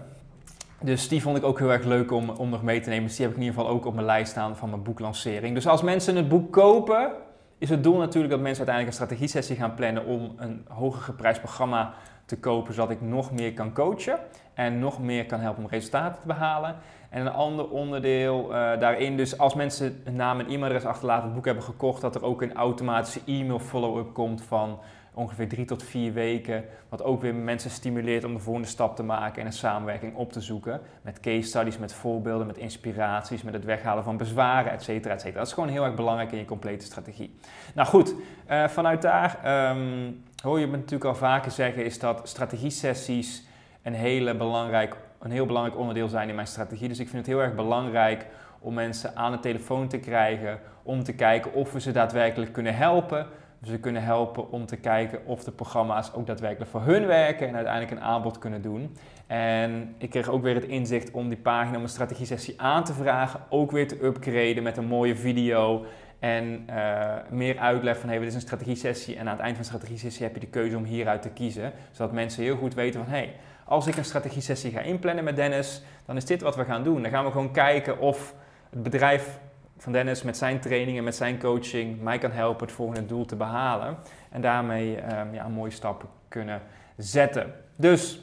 Dus 0.81 1.07
die 1.07 1.21
vond 1.21 1.37
ik 1.37 1.43
ook 1.43 1.59
heel 1.59 1.71
erg 1.71 1.85
leuk 1.85 2.11
om, 2.11 2.29
om 2.29 2.49
nog 2.49 2.63
mee 2.63 2.79
te 2.79 2.89
nemen. 2.89 3.05
Dus 3.05 3.15
die 3.15 3.25
heb 3.25 3.35
ik 3.35 3.41
in 3.41 3.47
ieder 3.47 3.59
geval 3.59 3.75
ook 3.75 3.85
op 3.85 3.93
mijn 3.93 4.05
lijst 4.05 4.31
staan 4.31 4.55
van 4.55 4.69
mijn 4.69 4.83
boeklancering. 4.83 5.53
Dus 5.53 5.67
als 5.67 5.81
mensen 5.81 6.15
het 6.15 6.29
boek 6.29 6.51
kopen, 6.51 7.11
is 7.57 7.69
het 7.69 7.83
doel 7.83 7.97
natuurlijk 7.97 8.33
dat 8.33 8.41
mensen 8.41 8.67
uiteindelijk 8.67 8.87
een 8.87 9.05
strategie-sessie 9.05 9.55
gaan 9.55 9.75
plannen 9.75 10.05
om 10.05 10.33
een 10.37 10.65
hoger 10.67 11.01
geprijsd 11.01 11.41
programma 11.41 11.93
te 12.25 12.39
kopen, 12.39 12.73
zodat 12.73 12.89
ik 12.89 13.01
nog 13.01 13.31
meer 13.31 13.53
kan 13.53 13.73
coachen 13.73 14.19
en 14.53 14.79
nog 14.79 14.99
meer 15.01 15.25
kan 15.25 15.39
helpen 15.39 15.63
om 15.63 15.69
resultaten 15.69 16.21
te 16.21 16.27
behalen. 16.27 16.75
En 17.09 17.21
een 17.21 17.31
ander 17.31 17.69
onderdeel 17.69 18.43
uh, 18.43 18.51
daarin, 18.79 19.17
dus 19.17 19.37
als 19.37 19.53
mensen 19.53 20.01
een 20.03 20.15
naam 20.15 20.39
en 20.39 20.45
e-mailadres 20.45 20.85
achterlaten, 20.85 21.23
het 21.23 21.33
boek 21.33 21.45
hebben 21.45 21.63
gekocht, 21.63 22.01
dat 22.01 22.15
er 22.15 22.23
ook 22.23 22.41
een 22.41 22.53
automatische 22.53 23.19
e-mail 23.25 23.59
follow-up 23.59 24.13
komt 24.13 24.41
van 24.41 24.79
ongeveer 25.15 25.47
drie 25.47 25.65
tot 25.65 25.83
vier 25.83 26.13
weken. 26.13 26.63
Wat 26.89 27.03
ook 27.03 27.21
weer 27.21 27.35
mensen 27.35 27.69
stimuleert 27.69 28.23
om 28.23 28.33
de 28.33 28.39
volgende 28.39 28.67
stap 28.67 28.95
te 28.95 29.03
maken 29.03 29.41
en 29.41 29.47
een 29.47 29.53
samenwerking 29.53 30.15
op 30.15 30.31
te 30.31 30.41
zoeken. 30.41 30.81
Met 31.01 31.19
case 31.19 31.47
studies, 31.47 31.77
met 31.77 31.93
voorbeelden, 31.93 32.47
met 32.47 32.57
inspiraties, 32.57 33.43
met 33.43 33.53
het 33.53 33.65
weghalen 33.65 34.03
van 34.03 34.17
bezwaren, 34.17 34.71
et 34.71 34.83
cetera, 34.83 35.13
et 35.13 35.21
cetera. 35.21 35.39
Dat 35.39 35.47
is 35.47 35.53
gewoon 35.53 35.69
heel 35.69 35.83
erg 35.83 35.95
belangrijk 35.95 36.31
in 36.31 36.37
je 36.37 36.45
complete 36.45 36.85
strategie. 36.85 37.35
Nou 37.73 37.87
goed, 37.87 38.15
uh, 38.49 38.67
vanuit 38.67 39.01
daar 39.01 39.39
um, 39.69 40.23
hoor 40.43 40.59
je 40.59 40.67
me 40.67 40.77
natuurlijk 40.77 41.05
al 41.05 41.15
vaker 41.15 41.51
zeggen, 41.51 41.85
is 41.85 41.99
dat 41.99 42.21
strategie-sessies 42.23 43.43
een, 43.81 43.93
hele 43.93 44.35
belangrijk, 44.35 44.95
een 45.19 45.31
heel 45.31 45.45
belangrijk 45.45 45.77
onderdeel 45.79 46.07
zijn 46.07 46.29
in 46.29 46.35
mijn 46.35 46.47
strategie. 46.47 46.87
Dus 46.87 46.99
ik 46.99 47.09
vind 47.09 47.25
het 47.25 47.35
heel 47.35 47.43
erg 47.43 47.55
belangrijk 47.55 48.25
om 48.59 48.73
mensen 48.73 49.15
aan 49.15 49.31
de 49.31 49.39
telefoon 49.39 49.87
te 49.87 49.97
krijgen, 49.97 50.59
om 50.83 51.03
te 51.03 51.13
kijken 51.13 51.53
of 51.53 51.71
we 51.71 51.79
ze 51.79 51.91
daadwerkelijk 51.91 52.53
kunnen 52.53 52.75
helpen 52.75 53.27
ze 53.63 53.79
kunnen 53.79 54.03
helpen 54.03 54.51
om 54.51 54.65
te 54.65 54.75
kijken 54.75 55.25
of 55.25 55.43
de 55.43 55.51
programma's 55.51 56.13
ook 56.13 56.27
daadwerkelijk 56.27 56.71
voor 56.71 56.81
hun 56.81 57.05
werken 57.05 57.47
en 57.47 57.55
uiteindelijk 57.55 57.93
een 57.93 58.07
aanbod 58.07 58.37
kunnen 58.37 58.61
doen. 58.61 58.97
En 59.27 59.95
ik 59.97 60.09
kreeg 60.09 60.29
ook 60.29 60.43
weer 60.43 60.55
het 60.55 60.63
inzicht 60.63 61.11
om 61.11 61.29
die 61.29 61.37
pagina 61.37 61.77
om 61.77 61.83
een 61.83 61.89
strategie-sessie 61.89 62.61
aan 62.61 62.83
te 62.83 62.93
vragen, 62.93 63.39
ook 63.49 63.71
weer 63.71 63.87
te 63.87 64.03
upgraden 64.03 64.63
met 64.63 64.77
een 64.77 64.87
mooie 64.87 65.15
video 65.15 65.85
en 66.19 66.65
uh, 66.69 67.13
meer 67.29 67.57
uitleg 67.57 67.99
van 67.99 68.09
hey, 68.09 68.17
dit 68.19 68.27
is 68.27 68.33
een 68.33 68.41
strategie-sessie 68.41 69.15
en 69.15 69.27
aan 69.27 69.33
het 69.33 69.41
eind 69.41 69.55
van 69.55 69.65
de 69.65 69.71
strategie-sessie 69.71 70.25
heb 70.25 70.33
je 70.33 70.39
de 70.39 70.47
keuze 70.47 70.77
om 70.77 70.83
hieruit 70.83 71.21
te 71.21 71.29
kiezen, 71.29 71.71
zodat 71.91 72.13
mensen 72.13 72.43
heel 72.43 72.55
goed 72.55 72.73
weten 72.73 73.03
van 73.03 73.13
hey, 73.13 73.33
als 73.65 73.87
ik 73.87 73.97
een 73.97 74.05
strategie-sessie 74.05 74.71
ga 74.71 74.79
inplannen 74.79 75.23
met 75.23 75.35
Dennis, 75.35 75.83
dan 76.05 76.15
is 76.15 76.25
dit 76.25 76.41
wat 76.41 76.55
we 76.55 76.63
gaan 76.63 76.83
doen. 76.83 77.01
Dan 77.01 77.11
gaan 77.11 77.25
we 77.25 77.31
gewoon 77.31 77.51
kijken 77.51 77.99
of 77.99 78.35
het 78.69 78.83
bedrijf 78.83 79.39
van 79.85 79.93
Dennis 79.93 80.23
met 80.23 80.37
zijn 80.37 80.59
training 80.59 80.97
en 80.97 81.03
met 81.03 81.15
zijn 81.15 81.39
coaching 81.39 82.01
mij 82.01 82.17
kan 82.17 82.31
helpen 82.31 82.65
het 82.65 82.75
volgende 82.75 83.05
doel 83.05 83.25
te 83.25 83.35
behalen. 83.35 83.97
En 84.29 84.41
daarmee 84.41 84.97
um, 85.19 85.33
ja, 85.33 85.45
een 85.45 85.51
mooie 85.51 85.71
stap 85.71 86.05
kunnen 86.27 86.61
zetten. 86.97 87.53
Dus, 87.77 88.19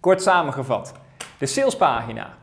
kort 0.00 0.22
samengevat, 0.22 0.92
de 1.38 1.46
salespagina 1.46 2.34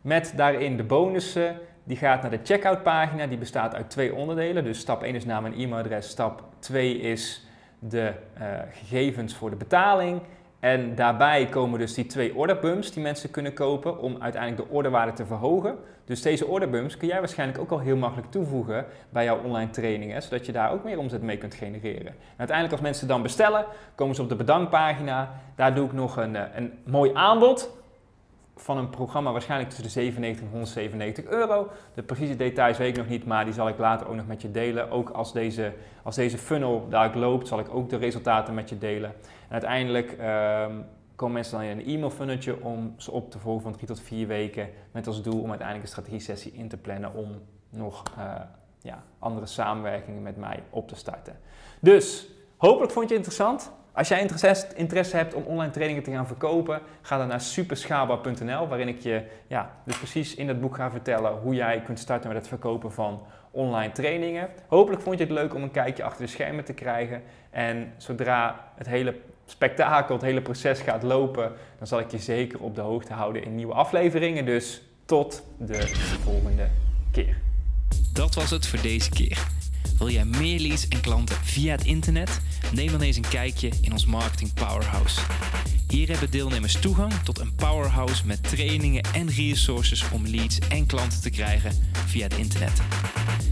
met 0.00 0.32
daarin 0.36 0.76
de 0.76 0.82
bonussen. 0.82 1.58
Die 1.84 1.96
gaat 1.96 2.22
naar 2.22 2.30
de 2.30 2.40
checkout 2.42 2.82
pagina. 2.82 3.26
Die 3.26 3.38
bestaat 3.38 3.74
uit 3.74 3.90
twee 3.90 4.14
onderdelen. 4.14 4.64
Dus 4.64 4.78
stap 4.78 5.02
1 5.02 5.14
is 5.14 5.24
naam 5.24 5.44
en 5.44 5.52
e-mailadres. 5.52 6.08
Stap 6.08 6.44
2 6.58 6.98
is 6.98 7.46
de 7.78 8.12
uh, 8.38 8.44
gegevens 8.70 9.34
voor 9.34 9.50
de 9.50 9.56
betaling. 9.56 10.20
En 10.62 10.94
daarbij 10.94 11.46
komen 11.46 11.78
dus 11.78 11.94
die 11.94 12.06
twee 12.06 12.36
orderbumps 12.36 12.92
die 12.92 13.02
mensen 13.02 13.30
kunnen 13.30 13.54
kopen 13.54 13.98
om 13.98 14.16
uiteindelijk 14.20 14.68
de 14.68 14.74
orderwaarde 14.74 15.12
te 15.12 15.26
verhogen. 15.26 15.78
Dus 16.04 16.22
deze 16.22 16.46
orderbumps 16.46 16.96
kun 16.96 17.08
jij 17.08 17.18
waarschijnlijk 17.18 17.58
ook 17.58 17.70
al 17.70 17.78
heel 17.78 17.96
makkelijk 17.96 18.30
toevoegen 18.30 18.86
bij 19.10 19.24
jouw 19.24 19.42
online 19.44 19.70
trainingen, 19.70 20.22
zodat 20.22 20.46
je 20.46 20.52
daar 20.52 20.72
ook 20.72 20.84
meer 20.84 20.98
omzet 20.98 21.22
mee 21.22 21.38
kunt 21.38 21.54
genereren. 21.54 22.06
En 22.06 22.14
uiteindelijk 22.36 22.72
als 22.72 22.80
mensen 22.80 23.08
dan 23.08 23.22
bestellen, 23.22 23.64
komen 23.94 24.14
ze 24.14 24.22
op 24.22 24.28
de 24.28 24.36
bedankpagina. 24.36 25.30
Daar 25.56 25.74
doe 25.74 25.86
ik 25.86 25.92
nog 25.92 26.16
een, 26.16 26.36
eh, 26.36 26.56
een 26.56 26.72
mooi 26.84 27.10
aanbod 27.14 27.70
van 28.56 28.78
een 28.78 28.90
programma 28.90 29.32
waarschijnlijk 29.32 29.70
tussen 29.70 29.88
de 29.88 29.92
97 30.00 30.44
en 30.44 30.50
197 30.50 31.24
euro. 31.24 31.68
De 31.94 32.02
precieze 32.02 32.36
details 32.36 32.78
weet 32.78 32.88
ik 32.88 32.96
nog 32.96 33.08
niet, 33.08 33.26
maar 33.26 33.44
die 33.44 33.54
zal 33.54 33.68
ik 33.68 33.78
later 33.78 34.08
ook 34.08 34.14
nog 34.14 34.26
met 34.26 34.42
je 34.42 34.50
delen. 34.50 34.90
Ook 34.90 35.10
als 35.10 35.32
deze, 35.32 35.72
als 36.02 36.16
deze 36.16 36.38
funnel 36.38 36.86
daar 36.88 37.16
loopt, 37.16 37.48
zal 37.48 37.58
ik 37.58 37.74
ook 37.74 37.88
de 37.90 37.96
resultaten 37.96 38.54
met 38.54 38.68
je 38.68 38.78
delen. 38.78 39.12
Uiteindelijk 39.52 40.10
um, 40.10 40.84
komen 41.16 41.34
mensen 41.34 41.58
dan 41.58 41.66
in 41.66 41.78
een 41.78 41.86
e-mail 41.86 42.10
funneltje 42.10 42.62
om 42.62 42.94
ze 42.96 43.10
op 43.10 43.30
te 43.30 43.38
volgen 43.38 43.62
van 43.62 43.72
drie 43.72 43.86
tot 43.86 44.00
vier 44.00 44.26
weken. 44.26 44.68
Met 44.92 45.06
als 45.06 45.22
doel 45.22 45.40
om 45.40 45.48
uiteindelijk 45.48 45.82
een 45.82 45.92
strategie-sessie 45.92 46.52
in 46.52 46.68
te 46.68 46.76
plannen 46.76 47.14
om 47.14 47.28
nog 47.70 48.02
uh, 48.18 48.34
ja, 48.82 49.02
andere 49.18 49.46
samenwerkingen 49.46 50.22
met 50.22 50.36
mij 50.36 50.62
op 50.70 50.88
te 50.88 50.96
starten. 50.96 51.36
Dus 51.80 52.28
hopelijk 52.56 52.92
vond 52.92 53.08
je 53.08 53.14
het 53.14 53.24
interessant. 53.24 53.72
Als 53.92 54.08
jij 54.08 54.20
interesse, 54.20 54.66
interesse, 54.74 55.16
hebt 55.16 55.34
om 55.34 55.42
online 55.42 55.72
trainingen 55.72 56.02
te 56.02 56.10
gaan 56.10 56.26
verkopen, 56.26 56.80
ga 57.00 57.18
dan 57.18 57.28
naar 57.28 57.40
superschaalbaar.nl, 57.40 58.68
waarin 58.68 58.88
ik 58.88 59.00
je 59.00 59.24
ja, 59.46 59.70
dus 59.84 59.98
precies 59.98 60.34
in 60.34 60.48
het 60.48 60.60
boek 60.60 60.76
ga 60.76 60.90
vertellen 60.90 61.32
hoe 61.32 61.54
jij 61.54 61.82
kunt 61.82 61.98
starten 61.98 62.28
met 62.28 62.38
het 62.38 62.48
verkopen 62.48 62.92
van 62.92 63.22
online 63.50 63.92
trainingen. 63.92 64.48
Hopelijk 64.66 65.02
vond 65.02 65.18
je 65.18 65.24
het 65.24 65.32
leuk 65.32 65.54
om 65.54 65.62
een 65.62 65.70
kijkje 65.70 66.04
achter 66.04 66.24
de 66.24 66.30
schermen 66.30 66.64
te 66.64 66.72
krijgen. 66.72 67.22
En 67.50 67.92
zodra 67.96 68.70
het 68.74 68.86
hele 68.86 69.14
spektakel, 69.52 70.14
het 70.14 70.24
hele 70.24 70.42
proces 70.42 70.80
gaat 70.80 71.02
lopen, 71.02 71.52
dan 71.78 71.86
zal 71.86 72.00
ik 72.00 72.10
je 72.10 72.18
zeker 72.18 72.58
op 72.58 72.74
de 72.74 72.80
hoogte 72.80 73.12
houden 73.12 73.44
in 73.44 73.54
nieuwe 73.54 73.74
afleveringen. 73.74 74.44
Dus 74.44 74.82
tot 75.04 75.42
de 75.58 75.86
volgende 76.22 76.68
keer. 77.10 77.36
Dat 78.12 78.34
was 78.34 78.50
het 78.50 78.66
voor 78.66 78.82
deze 78.82 79.10
keer. 79.10 79.46
Wil 79.98 80.10
jij 80.10 80.24
meer 80.24 80.60
leads 80.60 80.88
en 80.88 81.00
klanten 81.00 81.36
via 81.36 81.72
het 81.72 81.84
internet? 81.84 82.40
Neem 82.72 82.90
dan 82.90 83.00
eens 83.00 83.16
een 83.16 83.28
kijkje 83.28 83.70
in 83.80 83.92
ons 83.92 84.06
Marketing 84.06 84.54
Powerhouse. 84.54 85.20
Hier 85.88 86.08
hebben 86.08 86.30
deelnemers 86.30 86.80
toegang 86.80 87.12
tot 87.12 87.38
een 87.38 87.54
powerhouse 87.54 88.26
met 88.26 88.42
trainingen 88.42 89.02
en 89.14 89.30
resources 89.30 90.10
om 90.10 90.26
leads 90.26 90.58
en 90.58 90.86
klanten 90.86 91.20
te 91.20 91.30
krijgen 91.30 91.72
via 92.06 92.22
het 92.22 92.36
internet. 92.36 92.82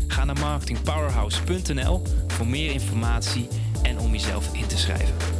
Ga 0.07 0.25
naar 0.25 0.39
marketingpowerhouse.nl 0.39 2.03
voor 2.27 2.47
meer 2.47 2.73
informatie 2.73 3.49
en 3.83 3.99
om 3.99 4.13
jezelf 4.13 4.55
in 4.55 4.67
te 4.67 4.79
schrijven. 4.79 5.40